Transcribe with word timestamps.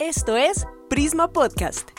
Esto 0.00 0.34
es 0.34 0.66
Prisma 0.88 1.30
Podcast. 1.30 1.90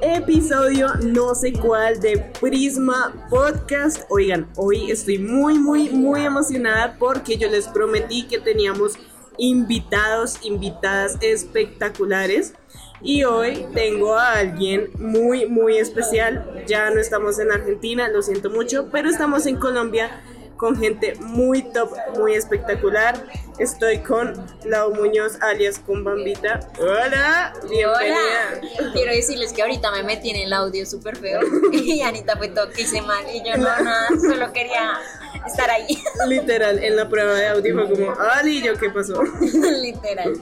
Episodio 0.00 0.88
no 1.04 1.36
sé 1.36 1.52
cuál 1.52 2.00
de 2.00 2.18
Prisma 2.40 3.28
Podcast. 3.30 4.06
Oigan, 4.10 4.50
hoy 4.56 4.90
estoy 4.90 5.20
muy, 5.20 5.60
muy, 5.60 5.90
muy 5.90 6.22
emocionada 6.22 6.96
porque 6.98 7.36
yo 7.36 7.48
les 7.48 7.68
prometí 7.68 8.26
que 8.26 8.40
teníamos 8.40 8.98
invitados, 9.36 10.44
invitadas 10.44 11.16
espectaculares. 11.20 12.54
Y 13.00 13.22
hoy 13.22 13.66
tengo 13.72 14.16
a 14.16 14.32
alguien 14.32 14.90
muy, 14.98 15.46
muy 15.46 15.78
especial. 15.78 16.64
Ya 16.66 16.90
no 16.90 17.00
estamos 17.00 17.38
en 17.38 17.52
Argentina, 17.52 18.08
lo 18.08 18.22
siento 18.22 18.50
mucho, 18.50 18.88
pero 18.90 19.08
estamos 19.08 19.46
en 19.46 19.58
Colombia 19.58 20.10
con 20.58 20.76
gente 20.76 21.14
muy 21.20 21.62
top, 21.62 21.90
muy 22.18 22.34
espectacular. 22.34 23.24
Estoy 23.58 23.98
con 24.00 24.34
Lau 24.64 24.94
Muñoz, 24.94 25.38
alias 25.40 25.78
con 25.78 26.04
Bambita. 26.04 26.60
Hola, 26.78 27.54
bienvenida. 27.62 28.60
Hola. 28.60 28.92
Quiero 28.92 29.12
decirles 29.12 29.52
que 29.52 29.62
ahorita 29.62 29.90
me 29.92 30.02
metí 30.02 30.30
en 30.30 30.36
el 30.36 30.52
audio 30.52 30.84
súper 30.84 31.16
feo 31.16 31.40
y 31.72 32.02
Anita 32.02 32.36
fue 32.36 32.48
todo 32.48 32.68
que 32.70 32.82
hice 32.82 33.00
mal 33.00 33.24
y 33.32 33.42
yo 33.42 33.56
no, 33.56 33.64
nada, 33.64 34.08
solo 34.20 34.52
quería 34.52 34.98
estar 35.46 35.70
ahí. 35.70 36.02
Literal, 36.26 36.82
en 36.82 36.96
la 36.96 37.08
prueba 37.08 37.34
de 37.34 37.48
audio 37.48 37.74
fue 37.74 37.90
como, 37.90 38.20
Ali, 38.20 38.60
¿yo 38.60 38.76
qué 38.76 38.90
pasó? 38.90 39.22
Literal. 39.40 40.34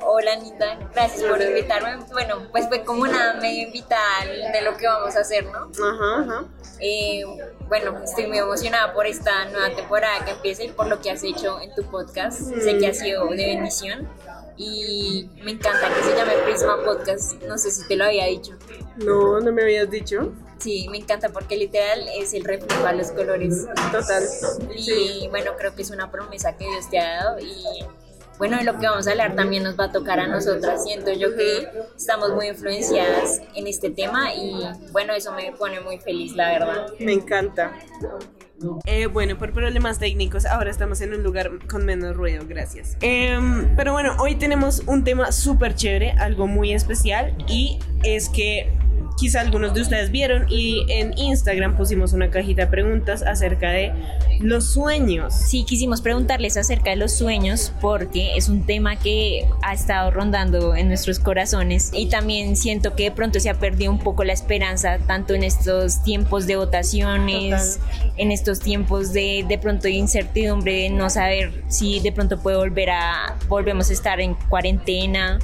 Hola 0.00 0.32
Anita, 0.34 0.78
gracias 0.94 1.22
por 1.22 1.40
invitarme. 1.40 1.96
Bueno, 2.12 2.46
pues 2.50 2.68
fue 2.68 2.84
como 2.84 3.02
una 3.02 3.34
medio 3.40 3.66
invitada 3.66 4.24
de 4.52 4.62
lo 4.62 4.76
que 4.76 4.86
vamos 4.86 5.16
a 5.16 5.20
hacer, 5.20 5.44
¿no? 5.46 5.70
Ajá, 5.84 6.20
ajá. 6.22 6.44
Eh, 6.80 7.22
bueno, 7.68 8.00
estoy 8.04 8.26
muy 8.26 8.38
emocionada 8.38 8.92
por 8.92 9.06
esta 9.06 9.46
nueva 9.46 9.74
temporada 9.74 10.24
que 10.24 10.32
empieza 10.32 10.64
y 10.64 10.68
por 10.68 10.86
lo 10.86 11.00
que 11.00 11.10
has 11.10 11.22
hecho 11.22 11.60
en 11.60 11.74
tu 11.74 11.82
podcast. 11.84 12.40
Sé 12.40 12.78
que 12.78 12.86
ha 12.88 12.94
sido 12.94 13.26
de 13.28 13.36
bendición 13.46 14.08
y 14.56 15.30
me 15.42 15.52
encanta 15.52 15.88
que 15.94 16.02
se 16.02 16.16
llame 16.16 16.32
Prisma 16.44 16.76
Podcast. 16.84 17.34
No 17.44 17.58
sé 17.58 17.70
si 17.70 17.86
te 17.88 17.96
lo 17.96 18.04
había 18.04 18.26
dicho. 18.26 18.52
No, 18.96 19.40
no 19.40 19.52
me 19.52 19.62
habías 19.62 19.90
dicho. 19.90 20.32
Sí, 20.58 20.86
me 20.90 20.98
encanta 20.98 21.28
porque 21.30 21.56
literal 21.56 22.06
es 22.16 22.32
el 22.32 22.44
reflejo 22.44 22.86
a 22.86 22.92
los 22.92 23.10
colores. 23.10 23.66
Total. 23.92 24.22
Y 24.76 24.82
Sí. 24.82 25.26
bueno, 25.30 25.52
creo 25.58 25.74
que 25.74 25.82
es 25.82 25.90
una 25.90 26.10
promesa 26.10 26.56
que 26.56 26.64
Dios 26.68 26.88
te 26.90 26.98
ha 27.00 27.16
dado 27.24 27.38
y 27.40 27.64
bueno, 28.38 28.56
de 28.58 28.64
lo 28.64 28.78
que 28.78 28.86
vamos 28.86 29.06
a 29.06 29.12
hablar 29.12 29.34
también 29.36 29.62
nos 29.62 29.78
va 29.78 29.84
a 29.84 29.92
tocar 29.92 30.18
a 30.20 30.26
nosotras. 30.26 30.84
Siento 30.84 31.12
yo 31.12 31.34
que 31.34 31.68
estamos 31.96 32.32
muy 32.32 32.48
influenciadas 32.48 33.42
en 33.54 33.66
este 33.66 33.90
tema 33.90 34.34
y 34.34 34.64
bueno, 34.92 35.12
eso 35.14 35.32
me 35.32 35.52
pone 35.52 35.80
muy 35.80 35.98
feliz, 35.98 36.34
la 36.34 36.50
verdad. 36.50 36.86
Me 36.98 37.12
encanta. 37.12 37.72
Eh, 38.86 39.06
bueno, 39.06 39.36
por 39.36 39.52
problemas 39.52 39.98
técnicos, 39.98 40.46
ahora 40.46 40.70
estamos 40.70 41.00
en 41.00 41.12
un 41.12 41.22
lugar 41.22 41.50
con 41.68 41.84
menos 41.84 42.16
ruido, 42.16 42.44
gracias. 42.46 42.96
Em, 43.00 43.74
pero 43.76 43.92
bueno, 43.92 44.16
hoy 44.18 44.36
tenemos 44.36 44.82
un 44.86 45.04
tema 45.04 45.32
súper 45.32 45.74
chévere, 45.74 46.12
algo 46.12 46.46
muy 46.46 46.72
especial, 46.72 47.36
y 47.48 47.78
es 48.04 48.28
que 48.28 48.72
quizá 49.16 49.40
algunos 49.40 49.74
de 49.74 49.82
ustedes 49.82 50.10
vieron 50.10 50.46
y 50.48 50.84
en 50.88 51.16
Instagram 51.16 51.76
pusimos 51.76 52.12
una 52.12 52.30
cajita 52.30 52.62
de 52.62 52.68
preguntas 52.68 53.22
acerca 53.22 53.70
de 53.70 53.92
los 54.40 54.72
sueños. 54.72 55.34
Sí, 55.34 55.64
quisimos 55.64 56.00
preguntarles 56.00 56.56
acerca 56.56 56.90
de 56.90 56.96
los 56.96 57.12
sueños 57.12 57.72
porque 57.80 58.36
es 58.36 58.48
un 58.48 58.66
tema 58.66 58.96
que 58.96 59.46
ha 59.62 59.72
estado 59.72 60.10
rondando 60.10 60.74
en 60.74 60.88
nuestros 60.88 61.18
corazones 61.18 61.90
y 61.92 62.08
también 62.08 62.56
siento 62.56 62.94
que 62.94 63.04
de 63.04 63.10
pronto 63.12 63.40
se 63.40 63.50
ha 63.50 63.54
perdido 63.54 63.92
un 63.92 63.98
poco 63.98 64.24
la 64.24 64.32
esperanza 64.32 64.98
tanto 65.06 65.34
en 65.34 65.44
estos 65.44 66.02
tiempos 66.02 66.46
de 66.46 66.56
votaciones, 66.56 67.78
en 68.16 68.32
estos 68.32 68.60
tiempos 68.60 69.12
de 69.12 69.44
de 69.46 69.58
pronto 69.58 69.84
de 69.84 69.92
incertidumbre, 69.92 70.82
de 70.82 70.90
no 70.90 71.10
saber 71.10 71.64
si 71.68 72.00
de 72.00 72.12
pronto 72.12 72.40
puede 72.40 72.56
volver 72.56 72.90
a 72.90 73.36
volvemos 73.48 73.90
a 73.90 73.92
estar 73.92 74.20
en 74.20 74.34
cuarentena. 74.34 75.38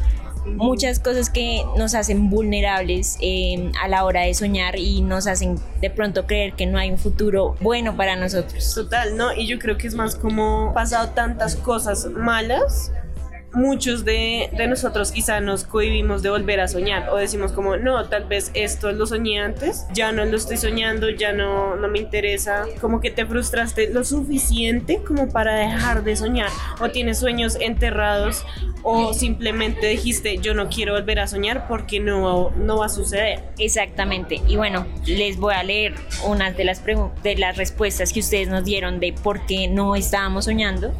Muchas 0.47 0.99
cosas 0.99 1.31
que 1.31 1.63
nos 1.77 1.95
hacen 1.95 2.31
vulnerables 2.31 3.17
eh, 3.21 3.71
a 3.83 3.89
la 3.89 4.05
hora 4.05 4.23
de 4.23 4.34
soñar 4.34 4.78
y 4.78 5.03
nos 5.03 5.27
hacen 5.27 5.61
de 5.81 5.91
pronto 5.91 6.27
creer 6.27 6.55
que 6.55 6.67
no 6.67 6.78
hay 6.78 6.91
un 6.91 6.99
futuro 6.99 7.56
bueno 7.61 7.97
para 7.97 8.17
nosotros. 8.17 8.75
Total, 8.75 9.17
¿no? 9.17 9.33
Y 9.34 9.47
yo 9.47 9.59
creo 9.59 9.77
que 9.77 9.87
es 9.87 9.95
más 9.95 10.17
como 10.17 10.73
pasado 10.75 11.11
tantas 11.11 11.56
cosas 11.56 12.06
malas. 12.06 12.93
Muchos 13.53 14.05
de, 14.05 14.49
de 14.56 14.66
nosotros 14.69 15.11
quizá 15.12 15.41
nos 15.41 15.65
cohibimos 15.65 16.22
de 16.22 16.31
volver 16.31 16.61
a 16.61 16.69
soñar 16.69 17.09
o 17.11 17.16
decimos 17.16 17.53
como, 17.53 17.77
no, 17.77 18.09
tal 18.09 18.25
vez 18.25 18.50
esto 18.55 18.93
lo 18.93 19.06
soñé 19.06 19.41
antes, 19.41 19.87
ya 19.93 20.12
no 20.12 20.25
lo 20.25 20.37
estoy 20.37 20.56
soñando, 20.56 21.11
ya 21.11 21.33
no, 21.33 21.77
no 21.77 21.88
me 21.88 21.99
interesa, 21.99 22.66
como 22.81 23.00
que 23.00 23.11
te 23.11 23.27
frustraste 23.27 23.93
lo 23.93 24.05
suficiente 24.05 25.03
como 25.06 25.28
para 25.28 25.55
dejar 25.55 26.05
de 26.05 26.16
soñar 26.16 26.49
o 26.81 26.91
tienes 26.91 27.19
sueños 27.19 27.56
enterrados 27.61 28.44
o 28.83 29.12
simplemente 29.15 29.88
dijiste, 29.88 30.38
yo 30.38 30.55
no 30.55 30.69
quiero 30.69 30.94
volver 30.94 31.21
a 31.21 31.27
soñar 31.27 31.67
porque 31.69 32.00
no, 32.00 32.50
no 32.50 32.78
va 32.78 32.87
a 32.87 32.88
suceder. 32.88 33.44
Exactamente. 33.59 34.41
Y 34.47 34.56
bueno, 34.56 34.87
les 35.06 35.37
voy 35.37 35.55
a 35.55 35.62
leer 35.62 35.94
unas 36.25 36.56
de 36.56 36.65
las, 36.65 36.82
de 36.84 37.37
las 37.37 37.56
respuestas 37.56 38.12
que 38.12 38.21
ustedes 38.21 38.49
nos 38.49 38.65
dieron 38.65 39.00
de 39.00 39.12
por 39.12 39.44
qué 39.47 39.69
no 39.69 39.97
estábamos 39.97 40.47
soñando. 40.47 40.94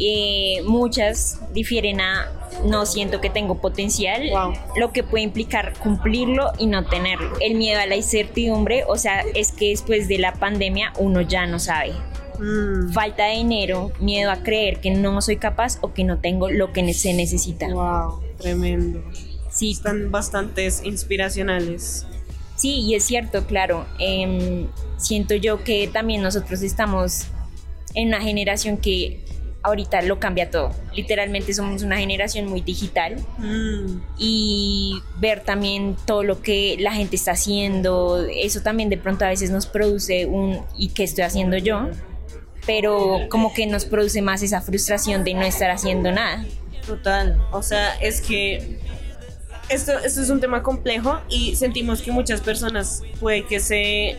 Eh, 0.00 0.62
muchas 0.64 1.40
difieren 1.52 2.00
a 2.00 2.30
no 2.64 2.86
siento 2.86 3.20
que 3.20 3.30
tengo 3.30 3.60
potencial, 3.60 4.22
Wow. 4.30 4.52
lo 4.76 4.92
que 4.92 5.02
puede 5.04 5.24
implicar 5.24 5.74
cumplirlo 5.78 6.52
y 6.58 6.66
no 6.66 6.84
tenerlo. 6.86 7.32
El 7.40 7.54
miedo 7.56 7.80
a 7.80 7.86
la 7.86 7.96
incertidumbre, 7.96 8.84
o 8.86 8.96
sea, 8.96 9.22
es 9.34 9.52
que 9.52 9.70
después 9.70 10.08
de 10.08 10.18
la 10.18 10.32
pandemia 10.34 10.92
uno 10.98 11.20
ya 11.20 11.46
no 11.46 11.58
sabe. 11.58 11.92
Mm, 12.38 12.92
Falta 12.92 13.24
de 13.26 13.36
dinero, 13.36 13.90
miedo 14.00 14.30
a 14.30 14.36
creer 14.42 14.80
que 14.80 14.90
no 14.92 15.20
soy 15.20 15.36
capaz 15.36 15.78
o 15.80 15.92
que 15.92 16.04
no 16.04 16.18
tengo 16.20 16.48
lo 16.48 16.72
que 16.72 16.92
se 16.94 17.12
necesita. 17.12 17.68
wow, 17.68 18.20
tremendo. 18.38 19.02
Sí, 19.50 19.72
Están 19.72 20.10
bastantes 20.12 20.82
inspiracionales. 20.84 22.06
Sí, 22.56 22.80
y 22.80 22.94
es 22.94 23.04
cierto, 23.04 23.44
claro. 23.46 23.86
Em, 23.98 24.68
siento 24.98 25.34
yo 25.34 25.62
que 25.64 25.88
también 25.88 26.22
nosotros 26.22 26.62
estamos 26.62 27.24
en 27.94 28.08
una 28.08 28.20
generación 28.20 28.76
que 28.76 29.24
ahorita 29.62 30.02
lo 30.02 30.20
cambia 30.20 30.50
todo. 30.50 30.70
Literalmente 30.94 31.52
somos 31.52 31.82
una 31.82 31.98
generación 31.98 32.46
muy 32.46 32.60
digital 32.60 33.16
Mm, 33.38 34.00
y 34.18 35.00
ver 35.18 35.42
también 35.44 35.96
todo 36.06 36.22
lo 36.22 36.42
que 36.42 36.76
la 36.78 36.92
gente 36.92 37.16
está 37.16 37.32
haciendo, 37.32 38.26
eso 38.26 38.60
también 38.62 38.90
de 38.90 38.96
pronto 38.96 39.24
a 39.24 39.28
veces 39.28 39.50
nos 39.50 39.66
produce 39.66 40.26
un 40.26 40.60
¿y 40.76 40.88
qué 40.88 41.04
estoy 41.04 41.24
haciendo 41.24 41.56
yo? 41.56 41.88
Pero 42.66 43.20
como 43.30 43.54
que 43.54 43.66
nos 43.66 43.84
produce 43.84 44.20
más 44.22 44.42
esa 44.42 44.60
frustración 44.60 45.24
de 45.24 45.34
no 45.34 45.42
estar 45.42 45.70
haciendo 45.70 46.12
nada. 46.12 46.44
Total, 46.86 47.40
o 47.52 47.62
sea, 47.62 47.94
es 48.00 48.20
que 48.20 48.78
esto, 49.68 49.92
esto 49.98 50.22
es 50.22 50.30
un 50.30 50.40
tema 50.40 50.62
complejo 50.62 51.20
y 51.28 51.54
sentimos 51.56 52.02
que 52.02 52.10
muchas 52.10 52.40
personas 52.40 53.02
puede 53.20 53.44
que 53.44 53.60
se, 53.60 54.18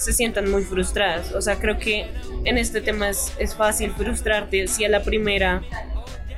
se 0.00 0.12
sientan 0.12 0.50
muy 0.50 0.62
frustradas. 0.64 1.32
O 1.32 1.40
sea, 1.42 1.56
creo 1.58 1.78
que 1.78 2.06
en 2.44 2.58
este 2.58 2.80
tema 2.80 3.08
es, 3.10 3.32
es 3.38 3.54
fácil 3.54 3.92
frustrarte 3.92 4.66
si 4.66 4.84
a 4.84 4.88
la 4.88 5.02
primera 5.02 5.62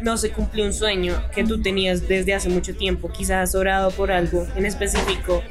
no 0.00 0.16
se 0.16 0.30
cumple 0.30 0.64
un 0.66 0.72
sueño 0.74 1.22
que 1.34 1.44
tú 1.44 1.62
tenías 1.62 2.08
desde 2.08 2.34
hace 2.34 2.48
mucho 2.48 2.74
tiempo. 2.74 3.08
Quizás 3.08 3.50
has 3.50 3.54
orado 3.54 3.90
por 3.92 4.10
algo 4.10 4.46
en 4.56 4.66
específico, 4.66 5.42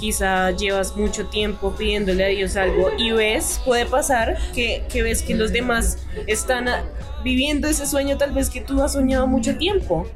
quizá 0.00 0.50
llevas 0.50 0.96
mucho 0.96 1.26
tiempo 1.28 1.76
pidiéndole 1.76 2.24
a 2.24 2.28
Dios 2.28 2.56
algo 2.56 2.90
y 2.98 3.12
ves, 3.12 3.60
puede 3.64 3.86
pasar 3.86 4.36
que, 4.52 4.82
que 4.90 5.02
ves 5.04 5.22
que 5.22 5.34
los 5.36 5.52
demás 5.52 5.98
están 6.26 6.66
a- 6.66 6.82
viviendo 7.22 7.68
ese 7.68 7.86
sueño 7.86 8.18
tal 8.18 8.32
vez 8.32 8.50
que 8.50 8.60
tú 8.60 8.82
has 8.82 8.94
soñado 8.94 9.28
mucho 9.28 9.56
tiempo 9.56 10.08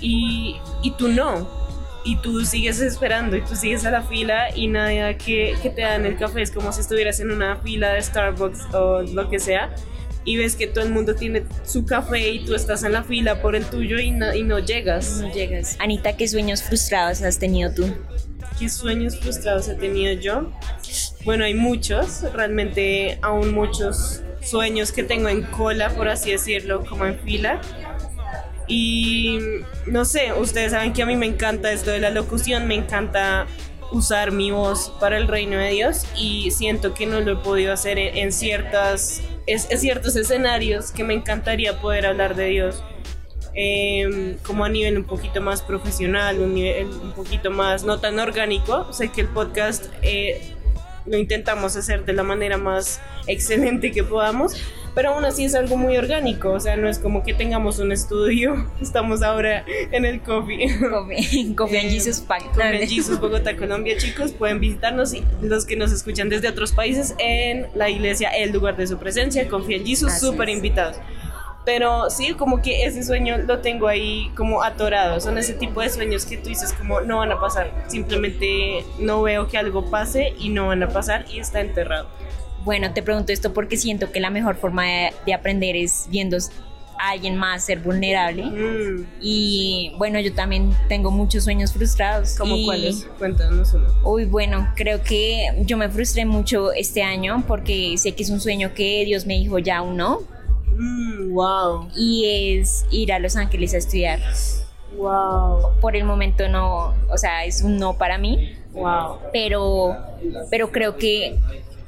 y, 0.00 0.54
y 0.84 0.92
tú 0.92 1.08
no. 1.08 1.59
Y 2.04 2.16
tú 2.16 2.44
sigues 2.44 2.80
esperando 2.80 3.36
y 3.36 3.42
tú 3.42 3.54
sigues 3.54 3.84
a 3.84 3.90
la 3.90 4.02
fila 4.02 4.54
y 4.56 4.68
nada 4.68 5.18
que, 5.18 5.54
que 5.62 5.70
te 5.70 5.82
dan 5.82 6.06
el 6.06 6.16
café 6.16 6.42
es 6.42 6.50
como 6.50 6.72
si 6.72 6.80
estuvieras 6.80 7.20
en 7.20 7.30
una 7.30 7.56
fila 7.56 7.92
de 7.92 8.02
Starbucks 8.02 8.74
o 8.74 9.02
lo 9.02 9.28
que 9.28 9.38
sea 9.38 9.74
y 10.24 10.36
ves 10.36 10.56
que 10.56 10.66
todo 10.66 10.84
el 10.84 10.92
mundo 10.92 11.14
tiene 11.14 11.44
su 11.64 11.84
café 11.84 12.30
y 12.30 12.44
tú 12.44 12.54
estás 12.54 12.82
en 12.84 12.92
la 12.92 13.02
fila 13.02 13.40
por 13.40 13.56
el 13.56 13.64
tuyo 13.64 13.98
y 13.98 14.10
no, 14.10 14.34
y 14.34 14.42
no 14.42 14.58
llegas. 14.58 15.20
No 15.20 15.32
llegas. 15.32 15.76
Anita, 15.78 16.16
¿qué 16.16 16.28
sueños 16.28 16.62
frustrados 16.62 17.22
has 17.22 17.38
tenido 17.38 17.72
tú? 17.72 17.92
¿Qué 18.58 18.68
sueños 18.68 19.18
frustrados 19.18 19.68
he 19.68 19.74
tenido 19.74 20.12
yo? 20.14 20.52
Bueno, 21.24 21.44
hay 21.44 21.54
muchos, 21.54 22.22
realmente 22.34 23.18
aún 23.22 23.54
muchos 23.54 24.22
sueños 24.42 24.92
que 24.92 25.02
tengo 25.02 25.28
en 25.28 25.42
cola, 25.42 25.90
por 25.90 26.08
así 26.08 26.30
decirlo, 26.30 26.84
como 26.84 27.06
en 27.06 27.18
fila. 27.20 27.60
Y 28.70 29.40
no 29.86 30.04
sé, 30.04 30.32
ustedes 30.32 30.70
saben 30.70 30.92
que 30.92 31.02
a 31.02 31.06
mí 31.06 31.16
me 31.16 31.26
encanta 31.26 31.72
esto 31.72 31.90
de 31.90 31.98
la 31.98 32.10
locución, 32.10 32.68
me 32.68 32.76
encanta 32.76 33.48
usar 33.90 34.30
mi 34.30 34.52
voz 34.52 34.92
para 35.00 35.16
el 35.16 35.26
reino 35.26 35.58
de 35.58 35.70
Dios 35.70 36.06
y 36.16 36.52
siento 36.52 36.94
que 36.94 37.04
no 37.04 37.20
lo 37.20 37.32
he 37.32 37.36
podido 37.36 37.72
hacer 37.72 37.98
en, 37.98 38.32
ciertas, 38.32 39.22
es, 39.48 39.66
ciertos 39.80 40.14
escenarios 40.14 40.92
que 40.92 41.02
me 41.02 41.14
encantaría 41.14 41.80
poder 41.80 42.06
hablar 42.06 42.36
de 42.36 42.44
Dios. 42.46 42.84
eh, 43.56 44.36
como 44.46 44.64
a 44.64 44.68
nivel 44.68 44.96
un 44.96 45.04
poquito 45.04 45.40
más 45.40 45.62
profesional, 45.62 46.38
un 46.38 46.54
nivel 46.54 46.86
un 46.86 47.10
poquito 47.10 47.50
más 47.50 47.82
no 47.82 47.98
tan 47.98 48.20
orgánico. 48.20 48.92
Sé 48.92 49.10
que 49.10 49.22
el 49.22 49.26
podcast 49.26 49.86
eh, 50.02 50.54
lo 51.06 51.18
intentamos 51.18 51.74
hacer 51.74 52.04
de 52.04 52.12
la 52.12 52.22
manera 52.22 52.56
más 52.56 53.00
excelente 53.26 53.90
que 53.90 54.04
podamos, 54.04 54.54
pero 54.94 55.10
aún 55.10 55.24
así 55.24 55.44
es 55.44 55.54
algo 55.54 55.76
muy 55.76 55.96
orgánico, 55.96 56.52
o 56.52 56.60
sea, 56.60 56.76
no 56.76 56.88
es 56.88 56.98
como 56.98 57.22
que 57.22 57.34
tengamos 57.34 57.78
un 57.78 57.92
estudio, 57.92 58.66
estamos 58.80 59.22
ahora 59.22 59.64
en 59.66 60.04
el 60.04 60.20
Coffee. 60.20 60.68
Coffee, 60.78 61.54
coffee 61.54 61.78
and 61.78 61.90
Jesus 61.90 62.20
Pack. 62.20 62.44
Coffee 62.54 62.82
and 62.82 62.88
Jesus 62.88 63.20
Bogotá, 63.20 63.56
Colombia, 63.56 63.96
chicos, 63.96 64.32
pueden 64.32 64.60
visitarnos 64.60 65.14
y 65.14 65.24
los 65.42 65.64
que 65.66 65.76
nos 65.76 65.92
escuchan 65.92 66.28
desde 66.28 66.48
otros 66.48 66.72
países 66.72 67.14
en 67.18 67.66
la 67.74 67.88
iglesia 67.88 68.30
El 68.30 68.52
lugar 68.52 68.76
de 68.76 68.86
su 68.86 68.98
presencia, 68.98 69.48
Coffee 69.48 69.76
and 69.76 69.86
Jesus, 69.86 70.18
súper 70.18 70.48
invitados. 70.48 70.96
Pero 71.64 72.08
sí, 72.08 72.32
como 72.32 72.62
que 72.62 72.84
ese 72.84 73.02
sueño 73.02 73.36
lo 73.38 73.60
tengo 73.60 73.86
ahí 73.86 74.30
como 74.34 74.62
atorado. 74.62 75.20
Son 75.20 75.36
ese 75.36 75.52
tipo 75.52 75.82
de 75.82 75.90
sueños 75.90 76.24
que 76.24 76.38
tú 76.38 76.48
dices 76.48 76.72
como 76.72 77.00
no 77.02 77.18
van 77.18 77.32
a 77.32 77.40
pasar. 77.40 77.70
Simplemente 77.88 78.84
no 78.98 79.22
veo 79.22 79.46
que 79.46 79.58
algo 79.58 79.90
pase 79.90 80.34
y 80.38 80.48
no 80.48 80.68
van 80.68 80.82
a 80.82 80.88
pasar 80.88 81.26
y 81.30 81.38
está 81.38 81.60
enterrado. 81.60 82.08
Bueno, 82.64 82.92
te 82.92 83.02
pregunto 83.02 83.32
esto 83.32 83.52
porque 83.52 83.76
siento 83.76 84.12
que 84.12 84.20
la 84.20 84.30
mejor 84.30 84.56
forma 84.56 84.84
de, 85.24 85.34
aprender 85.34 85.76
es 85.76 86.06
viendo 86.10 86.36
a 86.98 87.10
alguien 87.10 87.36
más 87.36 87.64
ser 87.64 87.80
vulnerable. 87.80 88.44
Mm. 88.44 89.06
Y 89.20 89.92
bueno, 89.96 90.20
yo 90.20 90.34
también 90.34 90.74
tengo 90.88 91.10
muchos 91.10 91.44
sueños 91.44 91.72
frustrados. 91.72 92.34
¿Cómo 92.36 92.56
cuáles? 92.64 93.06
Cuéntanos 93.18 93.72
uno. 93.72 93.86
Uy, 94.04 94.26
bueno, 94.26 94.68
creo 94.76 95.02
que 95.02 95.46
yo 95.60 95.76
me 95.76 95.88
frustré 95.88 96.26
mucho 96.26 96.72
este 96.72 97.02
año 97.02 97.44
porque 97.46 97.96
sé 97.96 98.12
que 98.12 98.22
es 98.22 98.30
un 98.30 98.40
sueño 98.40 98.74
que 98.74 99.04
Dios 99.04 99.26
me 99.26 99.34
dijo 99.34 99.58
ya 99.58 99.80
un 99.80 99.96
no 99.96 100.20
Mm, 100.80 101.34
wow. 101.34 101.88
Y 101.94 102.58
es 102.58 102.86
ir 102.90 103.12
a 103.12 103.18
Los 103.18 103.36
Ángeles 103.36 103.74
a 103.74 103.78
estudiar. 103.78 104.20
Wow. 104.96 105.78
Por 105.80 105.94
el 105.94 106.04
momento 106.04 106.48
no, 106.48 106.94
o 107.10 107.18
sea, 107.18 107.44
es 107.44 107.62
un 107.62 107.78
no 107.78 107.98
para 107.98 108.16
mí. 108.18 108.56
Wow. 108.72 109.18
Pero, 109.32 109.96
pero 110.50 110.72
creo 110.72 110.96
que 110.96 111.38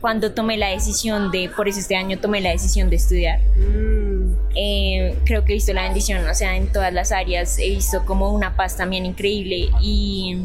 cuando 0.02 0.32
tomé 0.32 0.58
la 0.58 0.68
decisión 0.68 1.30
de, 1.30 1.48
por 1.48 1.68
eso 1.68 1.78
este 1.78 1.96
año 1.96 2.18
tomé 2.18 2.40
la 2.40 2.50
decisión 2.50 2.90
de 2.90 2.96
estudiar, 2.96 3.40
mm. 3.56 4.34
eh, 4.56 5.16
creo 5.24 5.44
que 5.44 5.52
he 5.52 5.54
visto 5.54 5.72
la 5.72 5.84
bendición, 5.84 6.28
o 6.28 6.34
sea, 6.34 6.56
en 6.56 6.70
todas 6.70 6.92
las 6.92 7.12
áreas 7.12 7.58
he 7.58 7.70
visto 7.70 8.04
como 8.04 8.30
una 8.30 8.56
paz 8.56 8.76
también 8.76 9.06
increíble 9.06 9.70
y, 9.80 10.36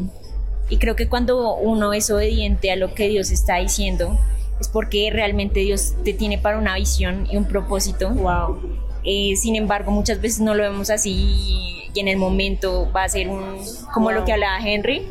y 0.70 0.76
creo 0.78 0.94
que 0.94 1.08
cuando 1.08 1.56
uno 1.56 1.92
es 1.92 2.08
obediente 2.08 2.70
a 2.70 2.76
lo 2.76 2.94
que 2.94 3.08
Dios 3.08 3.30
está 3.32 3.56
diciendo, 3.56 4.18
es 4.60 4.68
porque 4.68 5.10
realmente 5.12 5.60
Dios 5.60 5.94
te 6.04 6.12
tiene 6.12 6.38
para 6.38 6.56
una 6.56 6.76
visión 6.76 7.26
y 7.30 7.36
un 7.36 7.44
propósito. 7.44 8.10
Wow. 8.10 8.87
Eh, 9.04 9.34
sin 9.36 9.56
embargo, 9.56 9.90
muchas 9.90 10.20
veces 10.20 10.40
no 10.40 10.54
lo 10.54 10.62
vemos 10.62 10.90
así 10.90 11.88
y 11.94 12.00
en 12.00 12.08
el 12.08 12.16
momento 12.16 12.90
va 12.94 13.04
a 13.04 13.08
ser 13.08 13.28
un 13.28 13.58
como 13.92 14.12
lo 14.12 14.24
que 14.24 14.32
hablaba 14.32 14.58
Henry, 14.58 15.06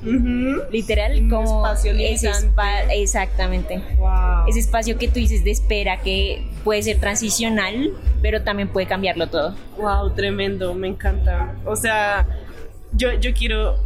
literal, 0.72 1.28
como 1.30 1.68
espacio 1.68 1.94
ese 1.98 2.32
exactamente. 2.92 3.82
Wow. 3.98 4.48
Ese 4.48 4.60
espacio 4.60 4.98
que 4.98 5.08
tú 5.08 5.16
dices 5.16 5.44
de 5.44 5.52
espera 5.52 5.98
que 6.02 6.48
puede 6.64 6.84
ser 6.84 7.00
transicional, 7.00 7.92
pero 8.22 8.44
también 8.44 8.70
puede 8.70 8.88
cambiarlo 8.88 9.28
todo. 9.28 9.56
Wow, 9.78 10.14
tremendo, 10.14 10.74
me 10.74 10.88
encanta. 10.88 11.56
O 11.66 11.76
sea, 11.76 12.28
yo, 12.94 13.14
yo 13.14 13.34
quiero 13.34 13.78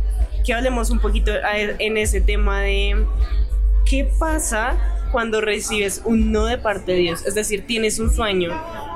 que 0.46 0.54
hablemos 0.54 0.90
un 0.90 1.00
poquito 1.00 1.32
en 1.80 1.98
ese 1.98 2.22
tema 2.22 2.62
de 2.62 3.06
qué 3.86 4.10
pasa 4.20 4.78
cuando 5.12 5.42
recibes 5.42 6.02
un 6.06 6.32
no 6.32 6.46
de 6.46 6.58
parte 6.58 6.94
de 6.94 7.00
Dios, 7.00 7.26
es 7.26 7.36
decir, 7.36 7.66
tienes 7.68 8.00
un 8.00 8.14
sueño, 8.14 8.52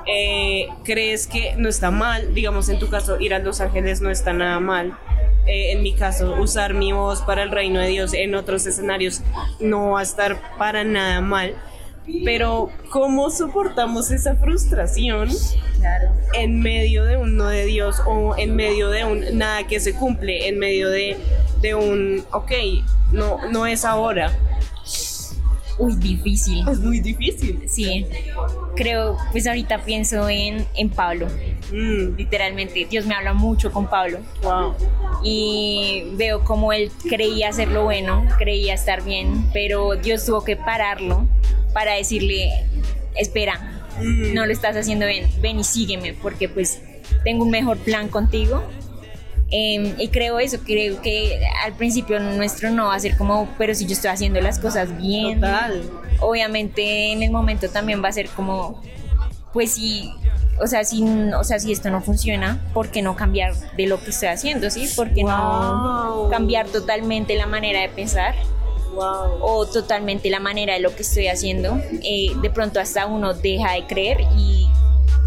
eh, 0.07 0.67
crees 0.83 1.27
que 1.27 1.55
no 1.57 1.69
está 1.69 1.91
mal, 1.91 2.33
digamos 2.33 2.69
en 2.69 2.79
tu 2.79 2.89
caso 2.89 3.19
ir 3.19 3.33
a 3.33 3.39
Los 3.39 3.61
Ángeles 3.61 4.01
no 4.01 4.09
está 4.09 4.33
nada 4.33 4.59
mal, 4.59 4.97
eh, 5.47 5.71
en 5.71 5.83
mi 5.83 5.93
caso 5.93 6.35
usar 6.39 6.73
mi 6.73 6.91
voz 6.91 7.21
para 7.21 7.43
el 7.43 7.51
reino 7.51 7.79
de 7.79 7.87
Dios 7.87 8.13
en 8.13 8.35
otros 8.35 8.65
escenarios 8.65 9.21
no 9.59 9.91
va 9.91 10.01
a 10.01 10.03
estar 10.03 10.57
para 10.57 10.83
nada 10.83 11.21
mal, 11.21 11.55
pero 12.23 12.69
¿cómo 12.91 13.29
soportamos 13.31 14.11
esa 14.11 14.35
frustración 14.35 15.29
en 16.33 16.59
medio 16.59 17.03
de 17.05 17.17
un 17.17 17.35
no 17.35 17.47
de 17.47 17.65
Dios 17.65 18.01
o 18.05 18.35
en 18.37 18.55
medio 18.55 18.89
de 18.89 19.05
un 19.05 19.37
nada 19.37 19.65
que 19.65 19.79
se 19.79 19.93
cumple, 19.93 20.47
en 20.47 20.59
medio 20.59 20.89
de, 20.89 21.17
de 21.61 21.75
un, 21.75 22.23
ok, 22.31 22.51
no, 23.11 23.39
no 23.51 23.65
es 23.65 23.85
ahora? 23.85 24.31
Uy, 25.77 25.95
difícil. 25.95 26.67
Es 26.69 26.79
muy 26.79 26.99
difícil. 26.99 27.63
Sí. 27.67 28.05
Creo, 28.75 29.17
pues 29.31 29.47
ahorita 29.47 29.83
pienso 29.83 30.29
en, 30.29 30.65
en 30.75 30.89
Pablo. 30.89 31.27
Mm. 31.71 32.15
Literalmente, 32.17 32.85
Dios 32.89 33.05
me 33.05 33.15
habla 33.15 33.33
mucho 33.33 33.71
con 33.71 33.87
Pablo. 33.87 34.19
Wow. 34.43 34.75
Y 35.23 36.05
veo 36.13 36.43
como 36.43 36.73
él 36.73 36.91
creía 37.09 37.49
hacer 37.49 37.69
lo 37.69 37.83
bueno, 37.83 38.25
creía 38.37 38.73
estar 38.73 39.03
bien, 39.03 39.49
pero 39.53 39.95
Dios 39.95 40.25
tuvo 40.25 40.43
que 40.43 40.55
pararlo 40.55 41.25
para 41.73 41.93
decirle, 41.93 42.49
espera, 43.15 43.85
mm. 43.99 44.33
no 44.33 44.45
lo 44.45 44.53
estás 44.53 44.75
haciendo 44.75 45.07
bien, 45.07 45.29
ven 45.41 45.59
y 45.59 45.63
sígueme, 45.63 46.13
porque 46.13 46.47
pues 46.47 46.81
tengo 47.23 47.43
un 47.43 47.51
mejor 47.51 47.77
plan 47.77 48.07
contigo 48.09 48.63
Em, 49.51 49.93
y 49.99 50.07
creo 50.07 50.39
eso, 50.39 50.57
creo 50.65 51.01
que 51.01 51.39
al 51.63 51.73
principio 51.73 52.19
nuestro 52.19 52.71
no 52.71 52.87
va 52.87 52.95
a 52.95 52.99
ser 52.99 53.15
como, 53.15 53.47
pero 53.57 53.75
si 53.75 53.85
yo 53.85 53.93
estoy 53.93 54.09
haciendo 54.09 54.41
las 54.41 54.59
cosas 54.59 54.97
bien. 54.97 55.39
Total. 55.39 55.83
Obviamente 56.19 57.11
en 57.11 57.21
el 57.21 57.31
momento 57.31 57.69
también 57.69 58.03
va 58.03 58.09
a 58.09 58.11
ser 58.11 58.27
como, 58.29 58.81
pues 59.53 59.73
si, 59.73 60.11
o 60.59 60.67
sea, 60.67 60.83
si, 60.83 61.03
o 61.03 61.43
sea, 61.43 61.59
si 61.59 61.71
esto 61.71 61.89
no 61.89 62.01
funciona, 62.01 62.59
¿por 62.73 62.89
qué 62.89 63.01
no 63.01 63.15
cambiar 63.15 63.53
de 63.77 63.87
lo 63.87 64.03
que 64.03 64.09
estoy 64.09 64.29
haciendo? 64.29 64.69
¿Sí? 64.69 64.89
¿Por 64.95 65.13
qué 65.13 65.23
no 65.23 66.27
cambiar 66.31 66.67
totalmente 66.67 67.35
la 67.35 67.45
manera 67.45 67.81
de 67.81 67.89
pensar? 67.89 68.35
Wow. 68.95 69.39
O 69.41 69.65
totalmente 69.67 70.29
la 70.29 70.39
manera 70.39 70.73
de 70.73 70.79
lo 70.79 70.95
que 70.95 71.03
estoy 71.03 71.27
haciendo. 71.27 71.77
Eh, 72.01 72.31
de 72.41 72.49
pronto 72.49 72.79
hasta 72.79 73.05
uno 73.05 73.33
deja 73.33 73.73
de 73.73 73.85
creer 73.85 74.21
y 74.37 74.67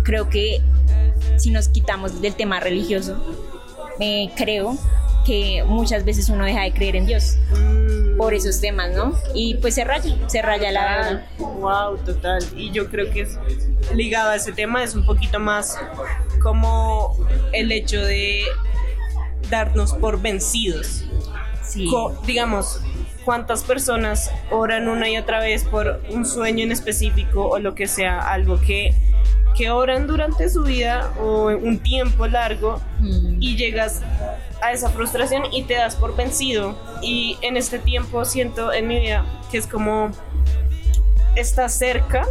creo 0.04 0.28
que 0.28 0.62
si 1.36 1.50
nos 1.50 1.68
quitamos 1.68 2.20
del 2.20 2.34
tema 2.34 2.60
religioso, 2.60 3.16
eh, 4.00 4.30
creo 4.36 4.76
que 5.24 5.62
muchas 5.66 6.04
veces 6.04 6.28
uno 6.28 6.44
deja 6.44 6.62
de 6.62 6.72
creer 6.72 6.96
en 6.96 7.06
Dios 7.06 7.36
por 8.16 8.34
esos 8.34 8.60
temas, 8.60 8.90
¿no? 8.94 9.14
Y 9.34 9.54
pues 9.56 9.74
se 9.74 9.84
raya, 9.84 10.14
se 10.26 10.42
raya 10.42 10.72
la. 10.72 11.26
Wow, 11.38 11.98
total. 11.98 12.44
Y 12.56 12.70
yo 12.70 12.90
creo 12.90 13.10
que 13.12 13.22
es 13.22 13.38
ligado 13.94 14.30
a 14.30 14.36
ese 14.36 14.52
tema, 14.52 14.82
es 14.82 14.94
un 14.94 15.06
poquito 15.06 15.38
más 15.38 15.78
como 16.42 17.16
el 17.52 17.72
hecho 17.72 18.02
de 18.02 18.42
darnos 19.50 19.94
por 19.94 20.20
vencidos. 20.20 21.04
Sí. 21.62 21.86
digamos, 22.26 22.80
cuántas 23.26 23.62
personas 23.62 24.30
oran 24.50 24.88
una 24.88 25.10
y 25.10 25.18
otra 25.18 25.38
vez 25.38 25.64
por 25.64 26.00
un 26.08 26.24
sueño 26.24 26.64
en 26.64 26.72
específico 26.72 27.46
o 27.46 27.58
lo 27.58 27.74
que 27.74 27.86
sea, 27.86 28.20
algo 28.20 28.58
que 28.58 28.94
que 29.56 29.70
oran 29.70 30.06
durante 30.06 30.48
su 30.48 30.62
vida 30.62 31.12
o 31.18 31.46
un 31.48 31.78
tiempo 31.78 32.26
largo 32.26 32.80
mm. 33.00 33.36
y 33.40 33.56
llegas 33.56 34.02
a 34.62 34.72
esa 34.72 34.90
frustración 34.90 35.44
y 35.52 35.62
te 35.64 35.74
das 35.74 35.96
por 35.96 36.16
vencido. 36.16 36.76
Y 37.02 37.38
en 37.42 37.56
este 37.56 37.78
tiempo 37.78 38.24
siento 38.24 38.72
en 38.72 38.86
mi 38.86 39.00
vida 39.00 39.24
que 39.50 39.58
es 39.58 39.66
como 39.66 40.10
estás 41.36 41.74
cerca 41.74 42.26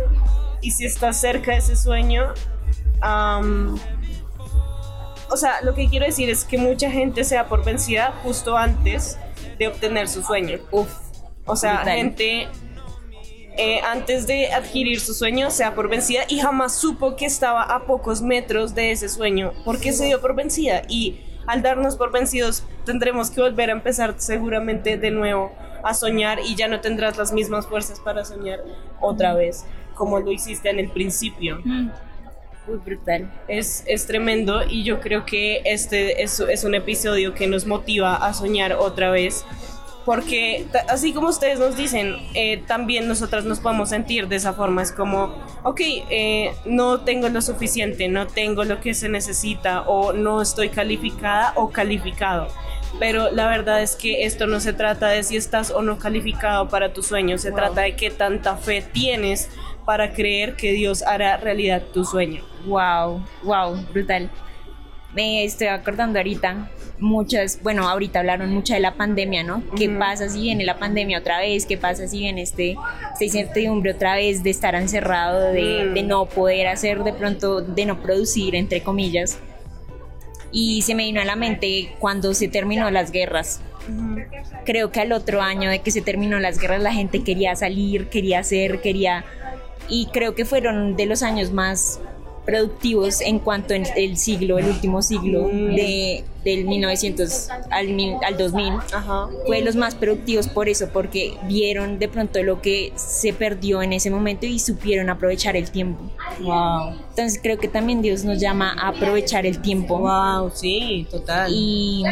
y 0.62 0.72
si 0.72 0.86
estás 0.86 1.20
cerca 1.20 1.52
de 1.52 1.58
ese 1.58 1.76
sueño, 1.76 2.34
o 5.30 5.38
sea, 5.38 5.62
lo 5.62 5.74
que 5.74 5.88
quiero 5.88 6.06
decir 6.06 6.30
es 6.30 6.46
que 6.46 6.58
mucha 6.58 6.90
gente 6.90 7.24
se 7.24 7.36
da 7.36 7.48
por 7.48 7.64
vencida 7.64 8.14
justo 8.24 8.58
antes 8.58 9.18
de 9.60 9.68
obtener 9.68 10.08
su 10.08 10.24
sueño. 10.24 10.60
Uf, 10.72 10.90
o 11.46 11.56
sea, 11.56 11.80
gente 11.80 12.48
eh, 13.58 13.82
antes 13.82 14.28
de 14.28 14.52
adquirir 14.54 15.00
su 15.00 15.14
sueño 15.14 15.50
sea 15.52 15.74
por 15.74 15.90
vencida 15.90 16.22
y 16.28 16.40
jamás 16.40 16.76
supo 16.76 17.16
que 17.16 17.26
estaba 17.26 17.64
a 17.64 17.86
pocos 17.86 18.22
metros 18.22 18.76
de 18.76 18.92
ese 18.92 19.10
sueño 19.10 19.54
porque 19.66 19.94
se 19.94 20.06
dio 20.06 20.22
por 20.22 20.36
vencida 20.36 20.84
y 20.88 21.22
al 21.48 21.62
darnos 21.62 21.96
por 21.96 22.12
vencidos 22.12 22.64
tendremos 22.86 23.32
que 23.32 23.42
volver 23.42 23.70
a 23.70 23.74
empezar 23.74 24.16
seguramente 24.18 24.98
de 24.98 25.12
nuevo 25.12 25.52
a 25.84 25.94
soñar 25.94 26.40
y 26.46 26.56
ya 26.56 26.68
no 26.68 26.82
tendrás 26.82 27.18
las 27.18 27.34
mismas 27.34 27.66
fuerzas 27.68 28.00
para 28.00 28.26
soñar 28.26 28.64
otra 29.00 29.34
vez 29.34 29.66
como 29.96 30.20
lo 30.20 30.32
hiciste 30.32 30.70
en 30.70 30.80
el 30.80 30.90
principio. 30.92 31.60
Mm. 31.64 31.90
Muy 32.68 32.78
brutal. 32.78 33.32
Es, 33.48 33.84
es 33.88 34.06
tremendo 34.06 34.62
y 34.70 34.84
yo 34.84 35.00
creo 35.00 35.26
que 35.26 35.62
este 35.66 36.22
es, 36.22 36.40
es 36.42 36.64
un 36.64 36.76
episodio 36.76 37.34
que 37.34 37.48
nos 37.48 37.66
motiva 37.66 38.16
a 38.16 38.34
soñar 38.34 38.74
otra 38.74 39.10
vez 39.10 39.46
porque 40.08 40.66
así 40.88 41.12
como 41.12 41.28
ustedes 41.28 41.60
nos 41.60 41.76
dicen, 41.76 42.16
eh, 42.34 42.64
también 42.66 43.10
nosotras 43.10 43.44
nos 43.44 43.60
podemos 43.60 43.90
sentir 43.90 44.30
de 44.30 44.38
esa 44.38 44.54
forma. 44.54 44.82
Es 44.82 44.94
como, 44.94 45.36
ok, 45.64 45.82
eh, 45.82 46.56
no 46.64 47.02
tengo 47.02 47.28
lo 47.28 47.42
suficiente, 47.42 48.08
no 48.08 48.26
tengo 48.26 48.64
lo 48.64 48.80
que 48.80 48.94
se 48.94 49.10
necesita 49.10 49.82
o 49.82 50.14
no 50.14 50.42
estoy 50.42 50.70
calificada 50.70 51.52
o 51.58 51.72
calificado. 51.72 52.48
Pero 53.00 53.32
la 53.32 53.50
verdad 53.50 53.84
es 53.84 53.98
que 53.98 54.24
esto 54.24 54.48
no 54.48 54.62
se 54.62 54.72
trata 54.72 55.10
de 55.10 55.24
si 55.24 55.36
estás 55.36 55.72
o 55.72 55.82
no 55.82 56.00
calificado 56.00 56.70
para 56.70 56.94
tu 56.94 57.04
sueño, 57.04 57.38
se 57.38 57.52
trata 57.52 57.82
de 57.82 57.98
qué 57.98 58.10
tanta 58.10 58.56
fe 58.56 58.82
tienes 58.82 59.50
para 59.84 60.14
creer 60.14 60.56
que 60.56 60.72
Dios 60.72 61.04
hará 61.04 61.36
realidad 61.36 61.84
tu 61.94 62.06
sueño. 62.06 62.46
Wow, 62.66 63.26
wow, 63.44 63.76
brutal. 63.92 64.30
Me 65.18 65.44
estoy 65.44 65.66
acordando 65.66 66.20
ahorita 66.20 66.70
muchas, 67.00 67.60
bueno, 67.64 67.90
ahorita 67.90 68.20
hablaron 68.20 68.54
mucho 68.54 68.76
de 68.76 68.80
la 68.80 68.94
pandemia, 68.94 69.44
¿no? 69.44 69.64
¿Qué 69.76 69.90
pasa 69.90 70.30
si 70.30 70.42
viene 70.42 70.64
la 70.64 70.78
pandemia 70.78 71.18
otra 71.18 71.40
vez? 71.40 71.66
¿Qué 71.66 71.76
pasa 71.76 72.08
si 72.08 72.20
viene 72.20 72.44
este, 72.44 72.76
esta 73.14 73.26
incertidumbre 73.26 73.94
otra 73.94 74.14
vez 74.14 74.44
de 74.44 74.52
estar 74.52 74.76
encerrado, 74.76 75.52
de, 75.54 75.86
Mm. 75.86 75.94
de 75.96 76.04
no 76.04 76.28
poder 76.28 76.68
hacer 76.68 77.04
de 77.04 77.14
pronto, 77.14 77.62
de 77.62 77.88
no 77.88 78.00
producir, 78.00 78.54
entre 78.54 78.84
comillas? 78.84 79.40
Y 80.52 80.84
se 80.84 80.94
me 80.94 81.06
vino 81.06 81.20
a 81.20 81.26
la 81.26 81.36
mente 81.36 81.96
cuando 81.98 82.36
se 82.36 82.48
terminó 82.48 82.92
las 82.92 83.12
guerras. 83.12 83.60
Creo 84.66 84.92
que 84.92 85.00
al 85.00 85.14
otro 85.14 85.42
año 85.42 85.72
de 85.72 85.80
que 85.80 85.90
se 85.90 86.04
terminó 86.04 86.40
las 86.40 86.60
guerras 86.60 86.84
la 86.84 86.94
gente 86.94 87.24
quería 87.24 87.56
salir, 87.56 88.10
quería 88.10 88.38
hacer, 88.38 88.82
quería... 88.82 89.26
Y 89.90 90.10
creo 90.14 90.36
que 90.36 90.46
fueron 90.46 90.96
de 90.96 91.08
los 91.08 91.24
años 91.24 91.52
más 91.52 92.00
productivos 92.48 93.20
en 93.20 93.40
cuanto 93.40 93.74
en 93.74 93.84
el 93.98 94.18
siglo, 94.18 94.58
el 94.58 94.66
último 94.68 95.02
siglo, 95.02 95.44
Mm. 95.52 95.76
de, 95.76 96.24
del 96.46 96.64
1900 96.64 97.50
al, 97.70 97.90
mil- 97.90 98.16
al 98.26 98.38
2000 98.38 98.74
Ajá. 98.94 99.28
fue 99.46 99.60
los 99.62 99.76
más 99.76 99.96
productivos 99.96 100.48
por 100.48 100.70
eso, 100.70 100.88
porque 100.94 101.34
vieron 101.44 102.00
de 102.00 102.08
pronto 102.08 102.42
lo 102.44 102.62
que 102.62 102.94
se 102.96 103.34
perdió 103.34 103.82
en 103.82 103.92
ese 103.92 104.10
momento 104.10 104.46
y 104.46 104.60
supieron 104.60 105.10
aprovechar 105.10 105.58
el 105.58 105.70
tiempo. 105.70 106.02
Wow. 106.40 106.94
Entonces 107.10 107.38
creo 107.44 107.58
que 107.58 107.68
también 107.68 108.02
Dios 108.02 108.24
nos 108.24 108.40
llama 108.40 108.74
a 108.80 108.88
aprovechar 108.90 109.46
el 109.46 109.60
tiempo 109.62 110.00
Wow, 110.00 110.50
sí, 110.56 111.06
total. 111.12 111.52
y 111.54 112.04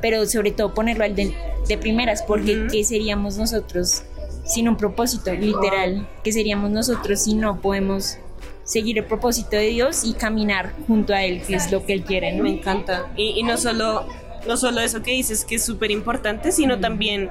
pero 0.00 0.24
sobre 0.26 0.52
todo 0.52 0.72
ponerlo 0.72 1.02
al 1.04 1.16
de, 1.16 1.34
de 1.66 1.76
primeras, 1.78 2.22
porque. 2.22 2.68
¿qué 2.70 2.84
seríamos 2.84 3.36
nosotros 3.36 4.02
sin 4.44 4.68
un 4.68 4.76
propósito 4.76 5.32
literal? 5.34 6.08
¿Qué 6.22 6.30
seríamos 6.32 6.70
nosotros 6.70 7.18
si 7.24 7.34
no 7.34 7.60
podemos 7.60 8.18
seguir 8.68 8.98
el 8.98 9.06
propósito 9.06 9.56
de 9.56 9.68
Dios 9.68 10.04
y 10.04 10.12
caminar 10.12 10.74
junto 10.86 11.14
a 11.14 11.24
Él, 11.24 11.42
que 11.42 11.56
es 11.56 11.72
lo 11.72 11.84
que 11.86 11.94
Él 11.94 12.04
quiere, 12.04 12.32
¿no? 12.32 12.44
Me 12.44 12.50
encanta. 12.50 13.06
Y, 13.16 13.40
y 13.40 13.42
no 13.42 13.56
solo 13.56 14.06
no 14.46 14.56
solo 14.56 14.80
eso 14.80 15.02
que 15.02 15.10
dices 15.10 15.44
que 15.44 15.56
es 15.56 15.64
súper 15.64 15.90
importante, 15.90 16.52
sino 16.52 16.78
también 16.78 17.30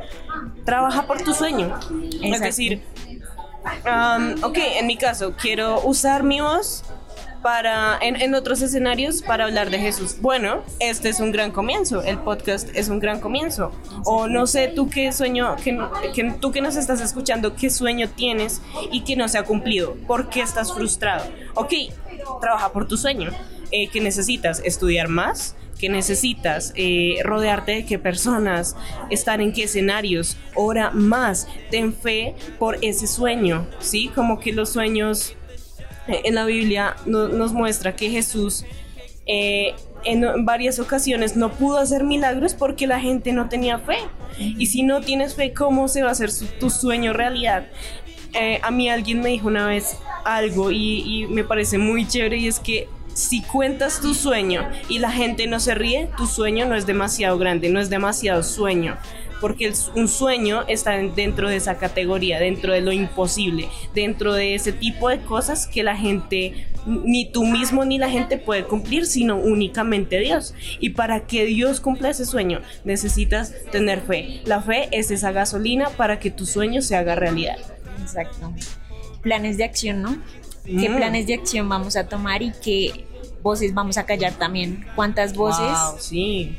trabaja 0.66 1.08
por 1.08 1.22
tu 1.22 1.34
sueño. 1.34 1.80
Es 2.22 2.42
decir, 2.42 2.84
um, 3.86 4.44
ok, 4.44 4.58
en 4.80 4.88
mi 4.88 4.98
caso, 4.98 5.34
quiero 5.40 5.82
usar 5.82 6.24
mi 6.24 6.42
voz 6.42 6.84
para 7.42 7.98
en, 8.02 8.16
en 8.16 8.36
otros 8.36 8.62
escenarios 8.62 9.22
para 9.22 9.46
hablar 9.46 9.70
de 9.70 9.80
Jesús. 9.80 10.18
Bueno, 10.22 10.64
este 10.80 11.10
es 11.10 11.20
un 11.20 11.32
gran 11.32 11.52
comienzo, 11.52 12.02
el 12.04 12.18
podcast 12.20 12.70
es 12.76 12.90
un 12.90 13.00
gran 13.00 13.20
comienzo. 13.20 13.72
O 14.06 14.28
no 14.28 14.48
sé 14.48 14.72
tú 14.76 14.90
qué 14.90 15.12
sueño, 15.12 15.56
que, 15.64 15.78
que 16.14 16.32
tú 16.40 16.52
que 16.52 16.62
nos 16.62 16.76
estás 16.76 17.02
escuchando, 17.02 17.56
qué 17.56 17.70
sueño 17.70 18.10
tienes 18.10 18.62
y 18.92 19.02
que 19.02 19.16
no 19.16 19.28
se 19.28 19.38
ha 19.38 19.44
cumplido, 19.44 19.96
¿por 20.08 20.30
qué 20.30 20.42
estás 20.42 20.74
frustrado? 20.74 21.26
Ok, 21.56 21.74
trabaja 22.42 22.72
por 22.72 22.88
tu 22.88 22.98
sueño. 22.98 23.32
Eh, 23.72 23.90
¿Qué 23.90 24.00
necesitas? 24.00 24.62
¿Estudiar 24.64 25.08
más? 25.08 25.56
¿Qué 25.78 25.90
necesitas? 25.90 26.74
Eh, 26.76 27.18
¿Rodearte 27.24 27.74
de 27.74 27.86
qué 27.86 28.00
personas? 28.00 28.76
¿Estar 29.12 29.42
en 29.42 29.54
qué 29.54 29.64
escenarios? 29.64 30.38
Ora 30.56 30.90
más, 30.92 31.48
ten 31.70 31.94
fe 31.94 32.36
por 32.58 32.78
ese 32.82 33.06
sueño, 33.06 33.68
¿sí? 33.80 34.10
Como 34.16 34.40
que 34.40 34.54
los 34.54 34.70
sueños 34.70 35.37
en 36.08 36.36
la 36.36 36.46
Biblia 36.46 36.96
no- 37.06 37.28
nos 37.28 37.54
muestra 37.54 37.96
que 37.96 38.10
Jesús 38.10 38.66
eh, 39.26 39.74
en 40.06 40.46
varias 40.46 40.80
ocasiones 40.80 41.36
no 41.36 41.52
pudo 41.52 41.78
hacer 41.80 42.04
milagros 42.04 42.54
porque 42.54 42.88
la 42.88 43.00
gente 43.00 43.34
no 43.34 43.50
tenía 43.50 43.78
fe. 43.80 43.98
Y 44.40 44.68
si 44.68 44.84
no 44.84 45.02
tienes 45.02 45.36
fe, 45.36 45.54
¿cómo 45.54 45.88
se 45.88 46.04
va 46.04 46.10
a 46.10 46.12
hacer 46.12 46.30
tu 46.60 46.70
sueño 46.70 47.12
realidad? 47.12 47.66
Eh, 48.34 48.60
a 48.62 48.72
mí 48.72 48.90
alguien 48.90 49.20
me 49.22 49.30
dijo 49.30 49.48
una 49.48 49.68
vez 49.68 49.98
algo 50.24 50.70
y, 50.72 51.02
y 51.06 51.26
me 51.28 51.44
parece 51.44 51.78
muy 51.78 52.08
chévere 52.08 52.38
y 52.38 52.48
es 52.48 52.60
que 52.60 52.88
si 53.14 53.42
cuentas 53.42 54.00
tu 54.00 54.14
sueño 54.14 54.70
y 54.90 55.00
la 55.00 55.12
gente 55.12 55.48
no 55.48 55.60
se 55.60 55.74
ríe, 55.74 56.08
tu 56.18 56.28
sueño 56.28 56.66
no 56.68 56.76
es 56.76 56.86
demasiado 56.86 57.38
grande, 57.40 57.70
no 57.70 57.80
es 57.80 57.90
demasiado 57.90 58.44
sueño. 58.44 58.98
Porque 59.42 59.66
el- 59.68 59.74
un 59.96 60.08
sueño 60.08 60.64
está 60.68 61.00
en- 61.00 61.14
dentro 61.16 61.50
de 61.50 61.58
esa 61.58 61.78
categoría, 61.78 62.40
dentro 62.40 62.74
de 62.74 62.82
lo 62.82 62.92
imposible, 62.92 63.68
dentro 63.94 64.34
de 64.34 64.56
ese 64.56 64.72
tipo 64.74 65.10
de 65.10 65.20
cosas 65.20 65.68
que 65.68 65.84
la 65.84 65.96
gente, 65.96 66.68
ni 66.86 67.26
tú 67.32 67.46
mismo 67.46 67.86
ni 67.86 67.98
la 67.98 68.10
gente 68.10 68.38
puede 68.38 68.64
cumplir, 68.64 69.06
sino 69.06 69.36
únicamente 69.38 70.20
Dios. 70.20 70.54
Y 70.80 70.92
para 70.92 71.28
que 71.28 71.46
Dios 71.46 71.80
cumpla 71.82 72.10
ese 72.10 72.26
sueño, 72.26 72.62
necesitas 72.84 73.54
tener 73.72 74.02
fe. 74.02 74.42
La 74.46 74.62
fe 74.62 74.88
es 74.92 75.12
esa 75.12 75.32
gasolina 75.32 75.90
para 75.90 76.20
que 76.20 76.32
tu 76.32 76.46
sueño 76.46 76.82
se 76.82 76.96
haga 76.96 77.16
realidad. 77.16 77.58
Exacto. 78.02 78.54
Planes 79.22 79.58
de 79.58 79.66
acción, 79.66 80.02
¿no? 80.02 80.18
¿Qué 80.66 80.90
Mm. 80.90 80.96
planes 80.98 81.28
de 81.28 81.34
acción 81.36 81.70
vamos 81.70 81.96
a 81.96 82.08
tomar 82.08 82.42
y 82.42 82.52
qué 82.64 83.06
voces 83.44 83.74
vamos 83.74 83.98
a 83.98 84.06
callar 84.06 84.34
también? 84.34 84.86
¿Cuántas 84.96 85.34
voces? 85.36 85.60
Wow, 85.68 86.00
sí. 86.00 86.58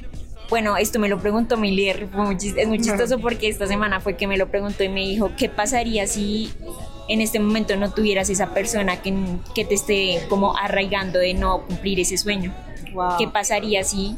Bueno, 0.48 0.76
esto 0.78 0.98
me 0.98 1.08
lo 1.08 1.18
preguntó 1.18 1.56
mi 1.58 1.70
líder, 1.74 2.08
fue 2.10 2.24
muy 2.24 2.36
chis- 2.36 2.54
es 2.56 2.66
muy 2.68 2.78
chistoso 2.82 3.18
porque 3.18 3.48
esta 3.48 3.66
semana 3.66 4.00
fue 4.00 4.16
que 4.16 4.26
me 4.26 4.36
lo 4.38 4.48
preguntó 4.48 4.82
y 4.82 4.88
me 4.88 5.00
dijo, 5.00 5.30
¿qué 5.36 5.48
pasaría 5.48 6.06
si 6.06 6.50
en 7.08 7.20
este 7.20 7.38
momento 7.38 7.76
no 7.76 7.90
tuvieras 7.92 8.30
esa 8.30 8.54
persona 8.54 9.02
que, 9.02 9.14
que 9.54 9.64
te 9.64 9.74
esté 9.74 10.22
como 10.28 10.56
arraigando 10.56 11.18
de 11.18 11.34
no 11.34 11.66
cumplir 11.66 12.00
ese 12.00 12.16
sueño? 12.16 12.54
Wow. 12.94 13.16
¿Qué 13.18 13.28
pasaría 13.28 13.84
si... 13.84 14.16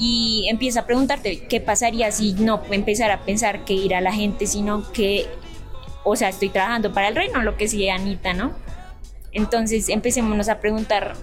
Y 0.00 0.48
empieza 0.50 0.80
a 0.80 0.86
preguntarte, 0.86 1.46
¿qué 1.46 1.60
pasaría 1.60 2.10
si 2.10 2.32
no 2.32 2.60
empezar 2.72 3.12
a 3.12 3.20
pensar 3.20 3.64
que 3.64 3.74
ir 3.74 3.94
a 3.94 4.00
la 4.00 4.12
gente, 4.12 4.48
sino 4.48 4.90
que, 4.90 5.26
o 6.02 6.16
sea, 6.16 6.30
estoy 6.30 6.48
trabajando 6.48 6.92
para 6.92 7.06
el 7.06 7.14
reino, 7.14 7.42
lo 7.42 7.56
que 7.56 7.64
decía 7.66 7.94
Anita, 7.94 8.32
¿no? 8.34 8.52
Entonces 9.30 9.88
empecémonos 9.88 10.48
a 10.48 10.58
preguntar 10.58 11.14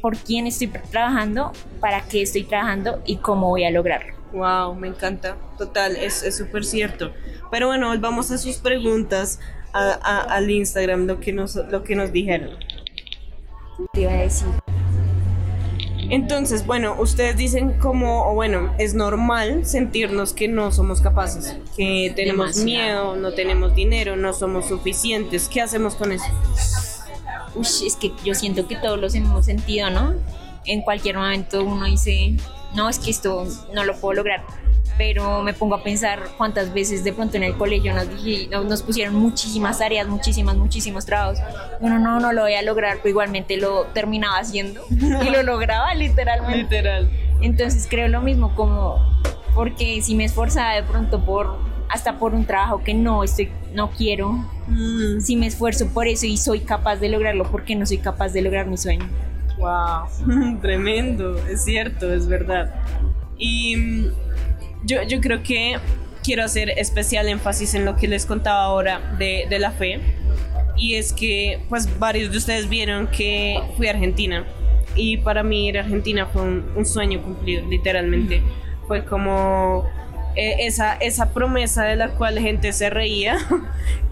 por 0.00 0.16
quién 0.16 0.46
estoy 0.46 0.68
trabajando, 0.68 1.52
para 1.80 2.02
qué 2.02 2.22
estoy 2.22 2.44
trabajando 2.44 3.02
y 3.06 3.16
cómo 3.16 3.48
voy 3.48 3.64
a 3.64 3.70
lograrlo. 3.70 4.14
Wow, 4.32 4.74
me 4.74 4.88
encanta. 4.88 5.36
Total, 5.58 5.96
es 5.96 6.24
súper 6.36 6.64
cierto. 6.64 7.12
Pero 7.50 7.66
bueno, 7.66 7.88
volvamos 7.88 8.30
a 8.30 8.38
sus 8.38 8.56
preguntas 8.58 9.40
a- 9.72 9.98
a- 10.02 10.20
al 10.36 10.50
Instagram, 10.50 11.06
lo 11.06 11.18
que, 11.20 11.32
nos, 11.32 11.56
lo 11.56 11.82
que 11.82 11.96
nos 11.96 12.12
dijeron. 12.12 12.50
Te 13.92 14.02
iba 14.02 14.12
a 14.12 14.16
decir. 14.16 14.46
Entonces, 16.10 16.66
bueno, 16.66 16.96
ustedes 16.98 17.36
dicen 17.36 17.74
como, 17.78 18.28
o 18.30 18.34
bueno, 18.34 18.74
es 18.78 18.94
normal 18.94 19.64
sentirnos 19.64 20.32
que 20.32 20.48
no 20.48 20.72
somos 20.72 21.00
capaces, 21.00 21.56
que 21.76 22.12
tenemos 22.16 22.56
Demasiado. 22.56 23.14
miedo, 23.14 23.16
no 23.16 23.32
tenemos 23.34 23.74
dinero, 23.76 24.16
no 24.16 24.32
somos 24.32 24.66
suficientes. 24.66 25.48
¿Qué 25.48 25.60
hacemos 25.60 25.94
con 25.94 26.10
eso? 26.10 26.24
Uy, 27.54 27.66
es 27.86 27.96
que 27.96 28.12
yo 28.24 28.34
siento 28.34 28.66
que 28.66 28.76
todos 28.76 28.98
los 29.00 29.14
hemos 29.14 29.44
sentido, 29.46 29.90
¿no? 29.90 30.14
En 30.66 30.82
cualquier 30.82 31.16
momento 31.16 31.64
uno 31.64 31.86
dice, 31.86 32.36
no, 32.74 32.88
es 32.88 32.98
que 32.98 33.10
esto 33.10 33.46
no 33.74 33.84
lo 33.84 33.94
puedo 33.96 34.14
lograr. 34.14 34.42
Pero 34.98 35.42
me 35.42 35.54
pongo 35.54 35.76
a 35.76 35.82
pensar 35.82 36.28
cuántas 36.36 36.74
veces 36.74 37.02
de 37.04 37.12
pronto 37.14 37.38
en 37.38 37.42
el 37.44 37.56
colegio 37.56 37.94
nos, 37.94 38.06
dije- 38.22 38.48
no- 38.50 38.64
nos 38.64 38.82
pusieron 38.82 39.14
muchísimas 39.14 39.78
tareas, 39.78 40.06
muchísimas, 40.06 40.56
muchísimos 40.56 41.06
trabajos. 41.06 41.38
Uno 41.80 41.98
no, 41.98 42.20
no 42.20 42.32
lo 42.32 42.42
voy 42.42 42.54
a 42.54 42.60
lograr, 42.62 42.98
pero 42.98 43.08
igualmente 43.08 43.56
lo 43.56 43.84
terminaba 43.94 44.38
haciendo 44.38 44.82
y 44.90 45.30
lo 45.30 45.42
lograba 45.42 45.94
literalmente. 45.94 46.76
Literal. 46.76 47.10
Entonces 47.40 47.86
creo 47.88 48.08
lo 48.08 48.20
mismo 48.20 48.54
como 48.54 48.98
porque 49.54 50.02
si 50.02 50.14
me 50.14 50.26
esforzaba 50.26 50.74
de 50.74 50.82
pronto 50.82 51.24
por 51.24 51.56
hasta 51.92 52.18
por 52.18 52.34
un 52.34 52.44
trabajo 52.44 52.82
que 52.82 52.94
no 52.94 53.24
estoy 53.24 53.50
no 53.74 53.90
quiero, 53.90 54.44
Mm, 54.70 55.20
si 55.20 55.34
me 55.34 55.48
esfuerzo 55.48 55.88
por 55.88 56.06
eso 56.06 56.26
y 56.26 56.36
soy 56.36 56.60
capaz 56.60 56.96
de 56.96 57.08
lograrlo, 57.08 57.50
porque 57.50 57.74
no 57.74 57.84
soy 57.86 57.98
capaz 57.98 58.32
de 58.32 58.42
lograr 58.42 58.66
mi 58.66 58.76
sueño? 58.76 59.04
wow, 59.58 60.06
tremendo, 60.62 61.36
es 61.48 61.64
cierto, 61.64 62.12
es 62.12 62.26
verdad. 62.28 62.72
Y 63.36 63.76
mm, 63.76 64.06
yo, 64.84 65.02
yo 65.02 65.20
creo 65.20 65.42
que 65.42 65.76
quiero 66.22 66.44
hacer 66.44 66.70
especial 66.70 67.28
énfasis 67.28 67.74
en 67.74 67.84
lo 67.84 67.96
que 67.96 68.06
les 68.08 68.26
contaba 68.26 68.62
ahora 68.62 69.16
de, 69.18 69.46
de 69.50 69.58
la 69.58 69.72
fe. 69.72 70.00
Y 70.76 70.94
es 70.94 71.12
que, 71.12 71.60
pues, 71.68 71.98
varios 71.98 72.30
de 72.30 72.38
ustedes 72.38 72.68
vieron 72.68 73.08
que 73.08 73.60
fui 73.76 73.88
a 73.88 73.90
Argentina. 73.90 74.46
Y 74.94 75.18
para 75.18 75.42
mí 75.42 75.68
ir 75.68 75.78
a 75.78 75.82
Argentina 75.82 76.26
fue 76.26 76.42
un, 76.42 76.72
un 76.74 76.86
sueño 76.86 77.20
cumplido, 77.22 77.66
literalmente. 77.68 78.42
Fue 78.86 79.04
como 79.04 79.84
eh, 80.36 80.66
esa, 80.66 80.94
esa 80.94 81.32
promesa 81.32 81.84
de 81.84 81.96
la 81.96 82.10
cual 82.10 82.36
la 82.36 82.40
gente 82.40 82.72
se 82.72 82.90
reía. 82.90 83.38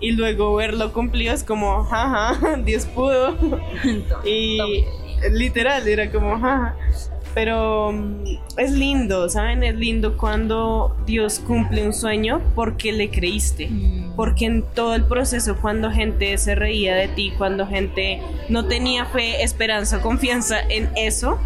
Y 0.01 0.13
luego 0.13 0.55
verlo 0.55 0.93
cumplido 0.93 1.35
es 1.35 1.43
como, 1.43 1.83
jaja, 1.85 2.57
Dios 2.65 2.87
pudo. 2.87 3.37
Y 4.25 4.85
literal, 5.33 5.89
era 5.89 6.11
como, 6.13 6.39
jaja. 6.39 6.77
Pero 7.35 7.93
mm, 7.93 8.25
es 8.59 8.73
lindo, 8.73 9.29
¿saben? 9.29 9.63
Es 9.63 9.75
lindo 9.75 10.17
cuando 10.17 10.97
Dios 11.07 11.41
cumple 11.41 11.85
un 11.85 11.93
sueño 11.93 12.41
porque 12.55 12.93
le 12.93 13.11
creíste. 13.11 13.71
Porque 14.17 14.47
en 14.47 14.63
todo 14.63 14.95
el 14.95 15.05
proceso, 15.05 15.57
cuando 15.61 15.91
gente 15.91 16.37
se 16.39 16.55
reía 16.55 16.95
de 16.95 17.09
ti, 17.09 17.33
cuando 17.37 17.67
gente 17.67 18.21
no 18.49 18.67
tenía 18.67 19.05
fe, 19.05 19.43
esperanza, 19.43 20.01
confianza 20.01 20.61
en 20.61 20.91
eso, 20.97 21.39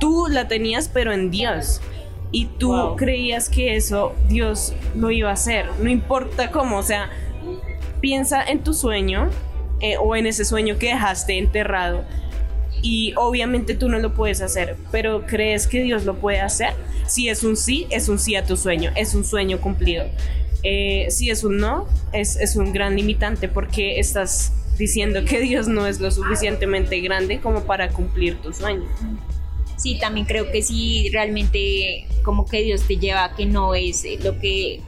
tú 0.00 0.26
la 0.30 0.48
tenías, 0.48 0.88
pero 0.88 1.12
en 1.12 1.30
Dios. 1.30 1.80
Y 2.34 2.46
tú 2.46 2.72
Wow. 2.72 2.96
creías 2.96 3.48
que 3.48 3.76
eso 3.76 4.12
Dios 4.28 4.74
lo 4.96 5.12
iba 5.12 5.30
a 5.30 5.34
hacer. 5.34 5.66
No 5.80 5.88
importa 5.88 6.50
cómo, 6.50 6.78
o 6.78 6.82
sea, 6.82 7.08
piensa 8.00 8.42
en 8.42 8.64
tu 8.64 8.74
sueño 8.74 9.30
eh, 9.80 9.96
o 9.98 10.16
en 10.16 10.26
ese 10.26 10.44
sueño 10.44 10.76
que 10.76 10.88
dejaste 10.88 11.38
enterrado 11.38 12.04
y 12.82 13.14
obviamente 13.16 13.74
tú 13.74 13.88
no 13.88 14.00
lo 14.00 14.14
puedes 14.14 14.40
hacer, 14.42 14.76
pero 14.90 15.24
crees 15.26 15.68
que 15.68 15.84
Dios 15.84 16.04
lo 16.04 16.16
puede 16.16 16.40
hacer. 16.40 16.72
Si 17.06 17.28
es 17.28 17.44
un 17.44 17.56
sí, 17.56 17.86
es 17.90 18.08
un 18.08 18.18
sí 18.18 18.34
a 18.34 18.44
tu 18.44 18.56
sueño, 18.56 18.90
es 18.96 19.14
un 19.14 19.24
sueño 19.24 19.60
cumplido. 19.60 20.04
Eh, 20.64 21.06
si 21.10 21.30
es 21.30 21.44
un 21.44 21.58
no, 21.58 21.86
es, 22.12 22.34
es 22.36 22.56
un 22.56 22.72
gran 22.72 22.96
limitante 22.96 23.46
porque 23.48 24.00
estás 24.00 24.52
diciendo 24.76 25.24
que 25.24 25.38
Dios 25.40 25.68
no 25.68 25.86
es 25.86 26.00
lo 26.00 26.10
suficientemente 26.10 26.98
grande 27.00 27.38
como 27.40 27.60
para 27.62 27.90
cumplir 27.90 28.42
tu 28.42 28.52
sueño. 28.52 28.88
Sí, 29.76 29.98
también 29.98 30.26
creo 30.26 30.50
que 30.50 30.62
si 30.62 31.10
realmente 31.10 32.06
como 32.22 32.46
que 32.46 32.62
Dios 32.62 32.82
te 32.86 32.96
lleva 32.96 33.24
a 33.24 33.34
que 33.34 33.46
no 33.46 33.74
es 33.74 34.04
lo 34.22 34.38
que, 34.38 34.80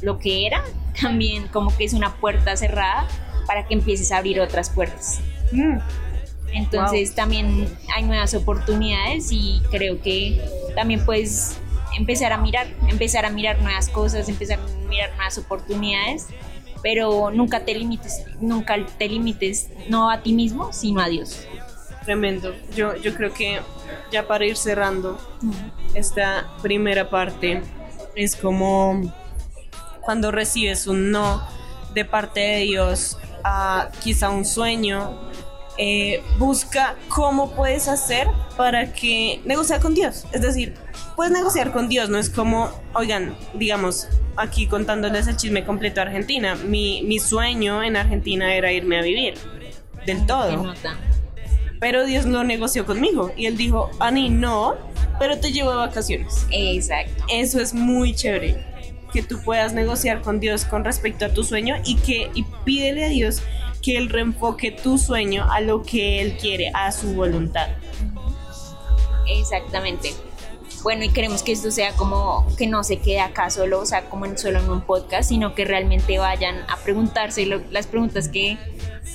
lo 0.00 0.18
que 0.18 0.46
era, 0.46 0.64
también 1.00 1.48
como 1.48 1.76
que 1.76 1.84
es 1.84 1.92
una 1.92 2.16
puerta 2.16 2.56
cerrada 2.56 3.06
para 3.46 3.66
que 3.66 3.74
empieces 3.74 4.12
a 4.12 4.18
abrir 4.18 4.40
otras 4.40 4.70
puertas. 4.70 5.20
Mm. 5.52 5.78
Entonces 6.54 7.14
también 7.14 7.66
hay 7.94 8.02
nuevas 8.02 8.34
oportunidades 8.34 9.32
y 9.32 9.62
creo 9.70 10.00
que 10.02 10.40
también 10.74 11.04
puedes 11.04 11.58
empezar 11.96 12.32
a 12.32 12.38
mirar, 12.38 12.66
empezar 12.88 13.24
a 13.24 13.30
mirar 13.30 13.60
nuevas 13.62 13.88
cosas, 13.88 14.28
empezar 14.28 14.58
a 14.58 14.86
mirar 14.88 15.10
nuevas 15.16 15.38
oportunidades, 15.38 16.26
pero 16.82 17.30
nunca 17.30 17.64
te 17.64 17.74
limites, 17.74 18.24
nunca 18.40 18.76
te 18.98 19.08
limites 19.08 19.70
no 19.88 20.10
a 20.10 20.22
ti 20.22 20.34
mismo, 20.34 20.72
sino 20.72 21.00
a 21.00 21.08
Dios. 21.08 21.46
Tremendo. 22.04 22.54
Yo, 22.76 22.96
yo 22.96 23.14
creo 23.14 23.32
que 23.32 23.60
ya 24.10 24.26
para 24.26 24.44
ir 24.44 24.56
cerrando 24.56 25.18
esta 25.94 26.48
primera 26.62 27.10
parte 27.10 27.62
es 28.14 28.36
como 28.36 29.00
cuando 30.00 30.30
recibes 30.30 30.86
un 30.86 31.10
no 31.10 31.42
de 31.94 32.04
parte 32.04 32.40
de 32.40 32.58
Dios 32.60 33.18
a 33.44 33.90
quizá 34.02 34.30
un 34.30 34.44
sueño, 34.44 35.18
eh, 35.78 36.22
busca 36.38 36.96
cómo 37.08 37.52
puedes 37.52 37.88
hacer 37.88 38.28
para 38.56 38.92
que 38.92 39.40
negociar 39.44 39.80
con 39.80 39.94
Dios. 39.94 40.26
Es 40.32 40.42
decir, 40.42 40.74
puedes 41.16 41.32
negociar 41.32 41.72
con 41.72 41.88
Dios, 41.88 42.08
no 42.08 42.18
es 42.18 42.30
como, 42.30 42.70
oigan, 42.94 43.34
digamos, 43.54 44.08
aquí 44.36 44.66
contándoles 44.66 45.26
el 45.26 45.36
chisme 45.36 45.64
completo 45.64 46.00
a 46.00 46.04
Argentina, 46.04 46.54
mi, 46.54 47.02
mi 47.02 47.18
sueño 47.18 47.82
en 47.82 47.96
Argentina 47.96 48.54
era 48.54 48.72
irme 48.72 48.98
a 48.98 49.02
vivir, 49.02 49.34
del 50.06 50.24
todo. 50.26 50.62
nota. 50.62 50.96
Pero 51.82 52.06
Dios 52.06 52.26
lo 52.26 52.44
negoció 52.44 52.86
conmigo 52.86 53.32
y 53.36 53.46
él 53.46 53.56
dijo, 53.56 53.90
Ani, 53.98 54.30
no, 54.30 54.76
pero 55.18 55.40
te 55.40 55.50
llevo 55.50 55.70
de 55.70 55.76
vacaciones. 55.78 56.46
Exacto. 56.52 57.24
Eso 57.28 57.60
es 57.60 57.74
muy 57.74 58.14
chévere, 58.14 58.64
que 59.12 59.24
tú 59.24 59.42
puedas 59.44 59.72
negociar 59.72 60.22
con 60.22 60.38
Dios 60.38 60.64
con 60.64 60.84
respecto 60.84 61.24
a 61.24 61.34
tu 61.34 61.42
sueño 61.42 61.74
y 61.84 61.96
que 61.96 62.30
y 62.34 62.44
pídele 62.64 63.04
a 63.04 63.08
Dios 63.08 63.42
que 63.82 63.96
él 63.96 64.10
reenfoque 64.10 64.70
tu 64.70 64.96
sueño 64.96 65.44
a 65.50 65.60
lo 65.60 65.82
que 65.82 66.20
él 66.22 66.36
quiere, 66.40 66.70
a 66.72 66.92
su 66.92 67.14
voluntad. 67.14 67.66
Exactamente. 69.26 70.10
Bueno, 70.84 71.04
y 71.04 71.08
queremos 71.10 71.42
que 71.42 71.50
esto 71.52 71.70
sea 71.72 71.92
como 71.94 72.46
que 72.56 72.66
no 72.68 72.82
se 72.84 72.98
quede 72.98 73.20
acá 73.20 73.50
solo, 73.50 73.80
o 73.80 73.86
sea, 73.86 74.08
como 74.08 74.26
en, 74.26 74.36
solo 74.38 74.60
en 74.60 74.70
un 74.70 74.80
podcast, 74.82 75.28
sino 75.28 75.54
que 75.54 75.64
realmente 75.64 76.18
vayan 76.18 76.56
a 76.68 76.76
preguntarse 76.76 77.44
lo- 77.46 77.60
las 77.70 77.86
preguntas 77.86 78.28
que, 78.28 78.56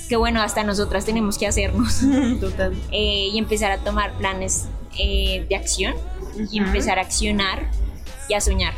que, 0.08 0.16
bueno, 0.16 0.42
hasta 0.42 0.64
nosotras 0.64 1.04
tenemos 1.04 1.38
que 1.38 1.46
hacernos 1.46 2.00
Total. 2.40 2.72
eh, 2.90 3.28
y 3.32 3.38
empezar 3.38 3.70
a 3.72 3.78
tomar 3.78 4.12
planes 4.14 4.68
eh, 4.98 5.46
de 5.48 5.56
acción 5.56 5.94
y 6.50 6.58
empezar 6.58 6.98
a 6.98 7.02
accionar 7.02 7.70
y 8.28 8.34
a 8.34 8.40
soñar. 8.40 8.74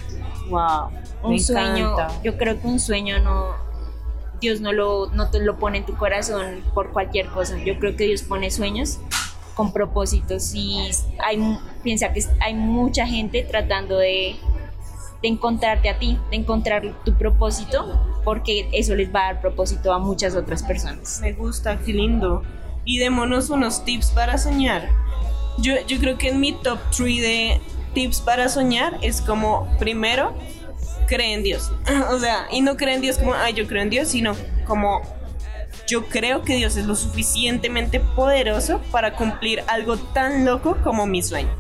Wow. 0.49 0.91
Un 1.23 1.39
sueño, 1.39 1.97
yo 2.25 2.37
creo 2.39 2.61
que 2.61 2.67
un 2.67 2.81
sueño 2.81 3.19
no, 3.21 3.55
Dios 4.41 4.61
no 4.61 4.73
lo, 4.73 5.11
no 5.13 5.31
te 5.31 5.39
lo 5.41 5.59
pone 5.59 5.79
en 5.79 5.87
tu 5.87 5.97
corazón 5.97 6.63
por 6.75 6.93
cualquier 6.93 7.27
cosa. 7.27 7.59
Yo 7.59 7.79
creo 7.79 7.97
que 7.97 8.05
Dios 8.05 8.23
pone 8.23 8.51
sueños 8.51 8.99
con 9.55 9.73
propósitos 9.73 10.55
y 10.55 10.91
hay, 11.23 11.39
piensa 11.83 12.13
que 12.13 12.25
hay 12.41 12.55
mucha 12.55 13.07
gente 13.07 13.43
tratando 13.43 13.99
de, 13.99 14.37
de 15.23 15.29
encontrarte 15.29 15.91
a 15.91 15.99
ti, 15.99 16.19
de 16.31 16.37
encontrar 16.37 16.95
tu 17.05 17.15
propósito, 17.15 18.01
porque 18.25 18.69
eso 18.73 18.95
les 18.95 19.13
va 19.15 19.21
a 19.29 19.33
dar 19.33 19.41
propósito 19.41 19.93
a 19.93 19.99
muchas 19.99 20.35
otras 20.37 20.63
personas. 20.63 21.21
Me 21.21 21.33
gusta, 21.33 21.79
qué 21.79 21.93
lindo. 21.93 22.43
Y 22.85 22.99
démonos 22.99 23.51
unos 23.51 23.85
tips 23.85 24.11
para 24.11 24.39
soñar. 24.39 24.89
Yo, 25.59 25.75
yo 25.87 25.99
creo 25.99 26.17
que 26.19 26.29
en 26.29 26.41
mi 26.41 26.53
top 26.53 26.79
3 26.97 27.21
de 27.21 27.61
tips 27.95 28.21
para 28.21 28.49
soñar 28.49 28.99
es 29.03 29.21
como, 29.21 29.69
primero, 29.79 30.35
cree 31.07 31.35
en 31.35 31.43
Dios. 31.43 31.71
O 32.11 32.19
sea, 32.19 32.47
y 32.51 32.61
no 32.63 32.77
cree 32.77 32.95
en 32.95 33.01
Dios 33.01 33.19
como, 33.19 33.35
ay, 33.35 33.53
yo 33.55 33.67
creo 33.67 33.83
en 33.83 33.91
Dios, 33.91 34.09
sino 34.09 34.35
como, 34.67 35.03
yo 35.87 36.07
creo 36.07 36.43
que 36.43 36.55
Dios 36.57 36.77
es 36.77 36.87
lo 36.87 36.95
suficientemente 36.95 38.01
poderoso 38.01 38.81
para 38.91 39.15
cumplir 39.17 39.63
algo 39.67 39.97
tan 39.97 40.45
loco 40.45 40.77
como 40.83 41.07
mi 41.07 41.23
sueño. 41.23 41.51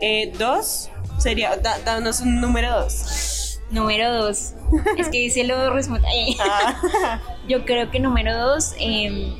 Eh, 0.00 0.32
dos, 0.38 0.88
sería, 1.18 1.56
da- 1.56 1.78
danos 1.80 2.20
un 2.20 2.40
número 2.40 2.80
dos. 2.80 3.39
Número 3.70 4.12
dos, 4.12 4.54
es 4.96 5.08
que 5.08 5.30
se 5.30 5.44
lo. 5.44 5.54
Ah, 6.40 7.20
Yo 7.48 7.64
creo 7.64 7.90
que 7.90 8.00
número 8.00 8.36
dos, 8.36 8.74
eh, 8.80 9.32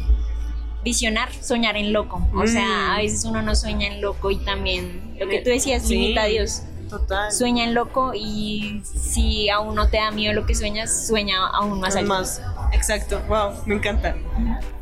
visionar, 0.85 1.33
soñar 1.33 1.77
en 1.77 1.93
loco. 1.93 2.27
O 2.33 2.43
Mm. 2.45 2.47
sea, 2.47 2.95
a 2.95 2.99
veces 2.99 3.25
uno 3.25 3.43
no 3.43 3.55
sueña 3.55 3.89
en 3.89 4.01
loco 4.01 4.31
y 4.31 4.37
también 4.45 5.17
lo 5.19 5.29
que 5.29 5.41
tú 5.41 5.51
decías, 5.51 5.83
Sí. 5.83 5.95
limita 5.97 6.23
a 6.23 6.27
Dios. 6.27 6.63
total. 6.89 7.31
Sueña 7.31 7.63
en 7.63 7.73
loco 7.75 8.15
y 8.17 8.83
si 8.85 9.49
aún 9.49 9.77
no 9.77 9.89
te 9.89 9.99
da 9.99 10.11
miedo 10.11 10.33
lo 10.35 10.45
que 10.45 10.57
sueñas, 10.57 11.07
sueña 11.07 11.47
aún 11.47 11.79
más 11.79 11.95
alto. 11.95 12.09
Más. 12.09 12.43
Exacto, 12.73 13.21
wow, 13.29 13.53
me 13.65 13.77
encanta. 13.77 14.17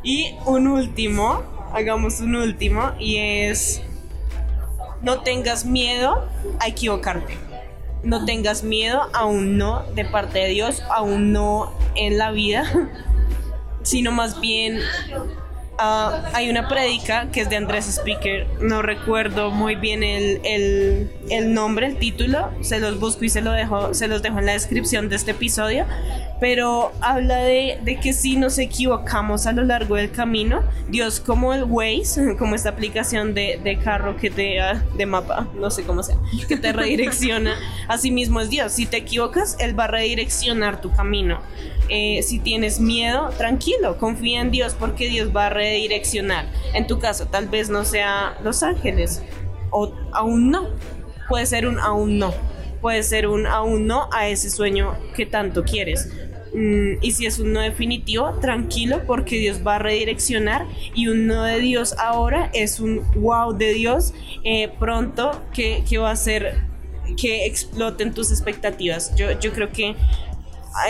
Y 0.01 0.33
un 0.47 0.65
último, 0.67 1.43
hagamos 1.71 2.19
un 2.19 2.35
último, 2.35 2.93
y 2.97 3.17
es, 3.17 3.83
no 5.03 5.19
tengas 5.21 5.65
miedo 5.65 6.27
a 6.59 6.67
equivocarte. 6.67 7.37
No 8.03 8.25
tengas 8.25 8.63
miedo 8.63 9.09
a 9.13 9.25
un 9.25 9.57
no 9.57 9.83
de 9.93 10.05
parte 10.05 10.39
de 10.39 10.47
Dios, 10.47 10.81
a 10.89 11.01
un 11.01 11.33
no 11.33 11.73
en 11.95 12.17
la 12.17 12.31
vida, 12.31 12.63
sino 13.81 14.11
más 14.11 14.39
bien 14.39 14.79
ah, 15.79 16.29
hay 16.33 16.49
una 16.49 16.67
prédica 16.67 17.29
que 17.31 17.41
es 17.41 17.49
de 17.49 17.55
Andrés 17.57 17.87
Speaker, 17.87 18.45
no 18.61 18.81
recuerdo 18.81 19.51
muy 19.51 19.75
bien 19.75 20.03
el, 20.03 20.41
el- 20.43 21.09
el 21.29 21.53
nombre, 21.53 21.87
el 21.87 21.97
título, 21.97 22.49
se 22.61 22.79
los 22.79 22.99
busco 22.99 23.23
y 23.25 23.29
se, 23.29 23.41
lo 23.41 23.51
dejo, 23.51 23.93
se 23.93 24.07
los 24.07 24.21
dejo 24.21 24.39
en 24.39 24.45
la 24.47 24.53
descripción 24.53 25.09
de 25.09 25.15
este 25.15 25.31
episodio, 25.31 25.85
pero 26.39 26.91
habla 27.01 27.37
de, 27.37 27.79
de 27.83 27.99
que 27.99 28.13
si 28.13 28.35
nos 28.37 28.57
equivocamos 28.57 29.45
a 29.45 29.51
lo 29.51 29.63
largo 29.63 29.95
del 29.95 30.11
camino, 30.11 30.63
Dios 30.87 31.19
como 31.19 31.53
el 31.53 31.63
Waze, 31.65 32.35
como 32.39 32.55
esta 32.55 32.69
aplicación 32.69 33.33
de, 33.33 33.59
de 33.63 33.77
carro 33.77 34.17
que 34.17 34.29
te, 34.29 34.59
ah, 34.59 34.83
de 34.97 35.05
mapa, 35.05 35.47
no 35.55 35.69
sé 35.69 35.83
cómo 35.83 36.01
sea, 36.03 36.15
que 36.47 36.57
te 36.57 36.71
redirecciona, 36.73 37.55
así 37.87 38.11
mismo 38.11 38.41
es 38.41 38.49
Dios, 38.49 38.71
si 38.71 38.85
te 38.85 38.97
equivocas, 38.97 39.55
Él 39.59 39.77
va 39.79 39.85
a 39.85 39.87
redireccionar 39.87 40.81
tu 40.81 40.91
camino. 40.91 41.39
Eh, 41.89 42.21
si 42.21 42.39
tienes 42.39 42.79
miedo, 42.79 43.29
tranquilo, 43.37 43.97
confía 43.97 44.41
en 44.41 44.51
Dios 44.51 44.75
porque 44.77 45.07
Dios 45.07 45.35
va 45.35 45.47
a 45.47 45.49
redireccionar. 45.49 46.45
En 46.73 46.85
tu 46.87 46.99
caso, 46.99 47.25
tal 47.27 47.47
vez 47.47 47.69
no 47.69 47.83
sea 47.83 48.37
Los 48.43 48.61
Ángeles 48.63 49.23
o 49.71 49.93
aún 50.11 50.51
no. 50.51 50.69
Puede 51.27 51.45
ser 51.45 51.67
un 51.67 51.79
aún 51.79 52.19
no. 52.19 52.33
Puede 52.81 53.03
ser 53.03 53.27
un 53.27 53.45
aún 53.45 53.87
no 53.87 54.09
a 54.13 54.27
ese 54.27 54.49
sueño 54.49 54.95
que 55.15 55.25
tanto 55.25 55.63
quieres. 55.63 56.09
Mm, 56.53 56.93
y 57.01 57.11
si 57.11 57.25
es 57.25 57.39
un 57.39 57.53
no 57.53 57.61
definitivo, 57.61 58.33
tranquilo 58.39 59.01
porque 59.05 59.37
Dios 59.37 59.65
va 59.65 59.75
a 59.75 59.79
redireccionar 59.79 60.65
y 60.95 61.07
un 61.07 61.27
no 61.27 61.43
de 61.43 61.59
Dios 61.59 61.95
ahora 61.99 62.49
es 62.53 62.79
un 62.79 63.03
wow 63.15 63.53
de 63.53 63.73
Dios 63.73 64.13
eh, 64.43 64.71
pronto 64.79 65.43
que, 65.53 65.83
que 65.87 65.97
va 65.99 66.09
a 66.09 66.13
hacer 66.13 66.69
que 67.17 67.45
exploten 67.45 68.13
tus 68.13 68.31
expectativas. 68.31 69.15
Yo, 69.15 69.39
yo 69.39 69.51
creo 69.51 69.71
que 69.71 69.95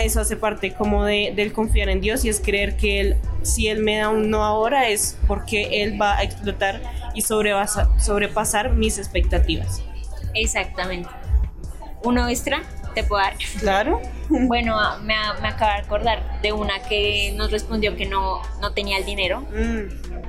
eso 0.02 0.20
hace 0.20 0.36
parte 0.36 0.72
como 0.74 1.04
de, 1.04 1.32
del 1.34 1.52
confiar 1.52 1.88
en 1.88 2.00
Dios 2.00 2.24
y 2.24 2.28
es 2.28 2.40
creer 2.40 2.76
que 2.76 3.00
Él, 3.00 3.16
si 3.42 3.68
Él 3.68 3.82
me 3.82 3.96
da 3.98 4.08
un 4.08 4.30
no 4.30 4.44
ahora 4.44 4.88
es 4.88 5.18
porque 5.26 5.82
Él 5.82 6.00
va 6.00 6.18
a 6.18 6.22
explotar 6.22 6.80
y 7.14 7.22
sobrepasa- 7.22 7.88
sobrepasar 7.98 8.72
mis 8.74 8.98
expectativas. 8.98 9.82
Exactamente. 10.34 11.08
Uno 12.04 12.28
extra 12.28 12.62
te 12.94 13.04
puedo 13.04 13.22
dar. 13.22 13.34
Claro. 13.58 14.00
Bueno, 14.32 14.76
me, 15.02 15.14
me 15.42 15.48
acabo 15.48 15.72
de 15.72 15.78
acordar 15.78 16.40
de 16.40 16.52
una 16.52 16.80
que 16.84 17.34
nos 17.36 17.50
respondió 17.50 17.96
que 17.96 18.06
no, 18.06 18.40
no 18.60 18.72
tenía 18.74 18.96
el 18.98 19.04
dinero. 19.04 19.40
Mm, 19.40 20.19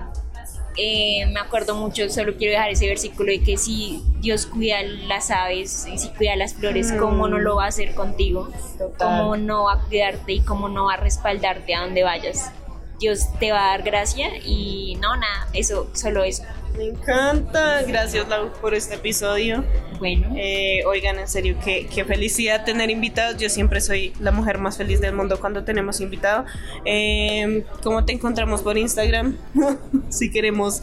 Eh, 0.78 1.26
me 1.34 1.40
acuerdo 1.40 1.76
mucho, 1.76 2.10
solo 2.10 2.36
quiero 2.38 2.54
dejar 2.54 2.70
ese 2.72 2.88
versículo 2.88 3.32
de 3.32 3.44
que 3.44 3.58
si 3.58 4.04
Dios 4.20 4.46
cuida 4.46 4.82
las 4.84 5.30
aves 5.30 5.86
y 5.92 5.98
si 5.98 6.10
cuida 6.10 6.36
las 6.36 6.54
flores, 6.54 6.92
Mm. 6.94 6.98
¿cómo 6.98 7.28
no 7.28 7.40
lo 7.40 7.58
va 7.58 7.66
a 7.66 7.68
hacer 7.68 7.94
contigo? 7.94 8.50
Total. 8.78 9.20
¿Cómo 9.20 9.36
no 9.38 9.66
va 9.66 9.74
a 9.74 9.80
cuidarte 9.82 10.32
y 10.34 10.40
cómo 10.42 10.70
no 10.70 10.86
va 10.86 10.94
a 10.94 10.98
respaldarte 10.98 11.76
a 11.76 11.82
donde 11.82 12.04
vayas? 12.04 12.52
Dios 13.00 13.28
te 13.40 13.52
va 13.52 13.66
a 13.66 13.70
dar 13.72 13.84
gracia 13.84 14.30
y 14.46 14.96
no, 15.02 15.16
nada, 15.16 15.48
eso, 15.54 15.90
solo 15.94 16.24
eso. 16.24 16.44
Me 16.78 16.86
encanta. 16.90 17.82
Gracias, 17.84 18.28
Lau, 18.28 18.52
por 18.62 18.74
este 18.74 18.96
episodio. 18.96 19.64
Bueno, 20.00 20.34
Eh, 20.36 20.82
oigan, 20.88 21.20
en 21.20 21.28
serio, 21.28 21.56
qué, 21.64 21.88
qué 21.94 22.04
felicidad 22.06 22.66
tener 22.66 22.90
invitados. 22.90 23.38
Yo 23.38 23.50
siempre 23.50 23.82
soy 23.82 24.14
la 24.20 24.32
mujer 24.32 24.58
más 24.58 24.78
feliz 24.78 25.00
del 25.02 25.14
mundo 25.14 25.40
cuando 25.40 25.64
tenemos 25.64 26.00
invitado. 26.02 26.46
Eh, 26.86 27.64
¿Cómo 27.84 28.04
te 28.06 28.14
encontramos 28.14 28.62
por 28.62 28.78
Instagram? 28.78 29.38
si 30.10 30.32
queremos 30.32 30.82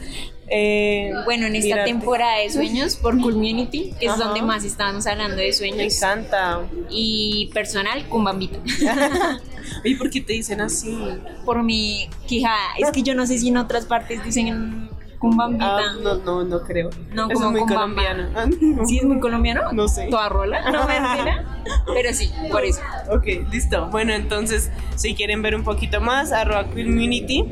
Eh, 0.50 1.10
Bueno, 1.26 1.46
en 1.46 1.56
esta 1.56 1.66
mirarte. 1.66 1.90
temporada 1.90 2.38
de 2.38 2.48
sueños 2.50 2.96
por 2.96 3.20
Community, 3.20 3.92
que 4.00 4.06
es 4.06 4.12
Ajá. 4.12 4.24
donde 4.24 4.40
más 4.40 4.64
estábamos 4.64 5.06
hablando 5.06 5.36
de 5.36 5.48
Me 5.48 5.52
sueños, 5.52 5.96
encanta. 5.96 6.60
y 6.88 7.50
personal, 7.52 8.06
Cumbambita. 8.08 8.58
¿Y 9.84 9.94
por 9.96 10.08
qué 10.10 10.22
te 10.22 10.32
dicen 10.32 10.62
así? 10.62 10.96
por 11.44 11.62
mi 11.62 12.08
quijada. 12.26 12.56
Es 12.78 12.90
que 12.92 13.02
yo 13.02 13.14
no 13.14 13.26
sé 13.26 13.36
si 13.38 13.48
en 13.48 13.58
otras 13.58 13.84
partes 13.84 14.24
dicen 14.24 14.88
Cumbambita. 15.18 15.76
Ah, 15.78 15.80
no, 16.02 16.14
no, 16.16 16.44
no 16.44 16.60
creo. 16.62 16.90
No, 17.12 17.24
Eso 17.30 17.34
como 17.34 17.46
es 17.46 17.50
muy 17.52 17.60
Cumbamba. 17.60 18.02
colombiano. 18.04 18.30
Ah. 18.36 18.84
¿Sí 18.86 18.98
es 18.98 19.04
muy 19.04 19.18
colombiano? 19.20 19.72
No 19.72 19.88
sé. 19.88 20.06
¿Toda 20.10 20.28
rola? 20.28 20.62
No, 20.70 20.86
mentira. 20.86 21.44
Pero 21.92 22.14
sí, 22.14 22.30
por 22.50 22.64
eso. 22.64 22.80
Ok, 23.10 23.24
listo. 23.50 23.86
Bueno, 23.90 24.12
entonces, 24.12 24.70
si 24.96 25.14
quieren 25.14 25.42
ver 25.42 25.54
un 25.54 25.64
poquito 25.64 26.00
más, 26.00 26.32
arroba 26.32 26.64
community. 26.64 27.44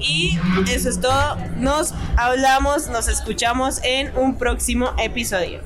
Y 0.00 0.38
eso 0.70 0.88
es 0.88 1.00
todo. 1.00 1.36
Nos 1.58 1.94
hablamos, 2.16 2.88
nos 2.88 3.08
escuchamos 3.08 3.80
en 3.84 4.16
un 4.16 4.36
próximo 4.36 4.90
episodio. 4.98 5.60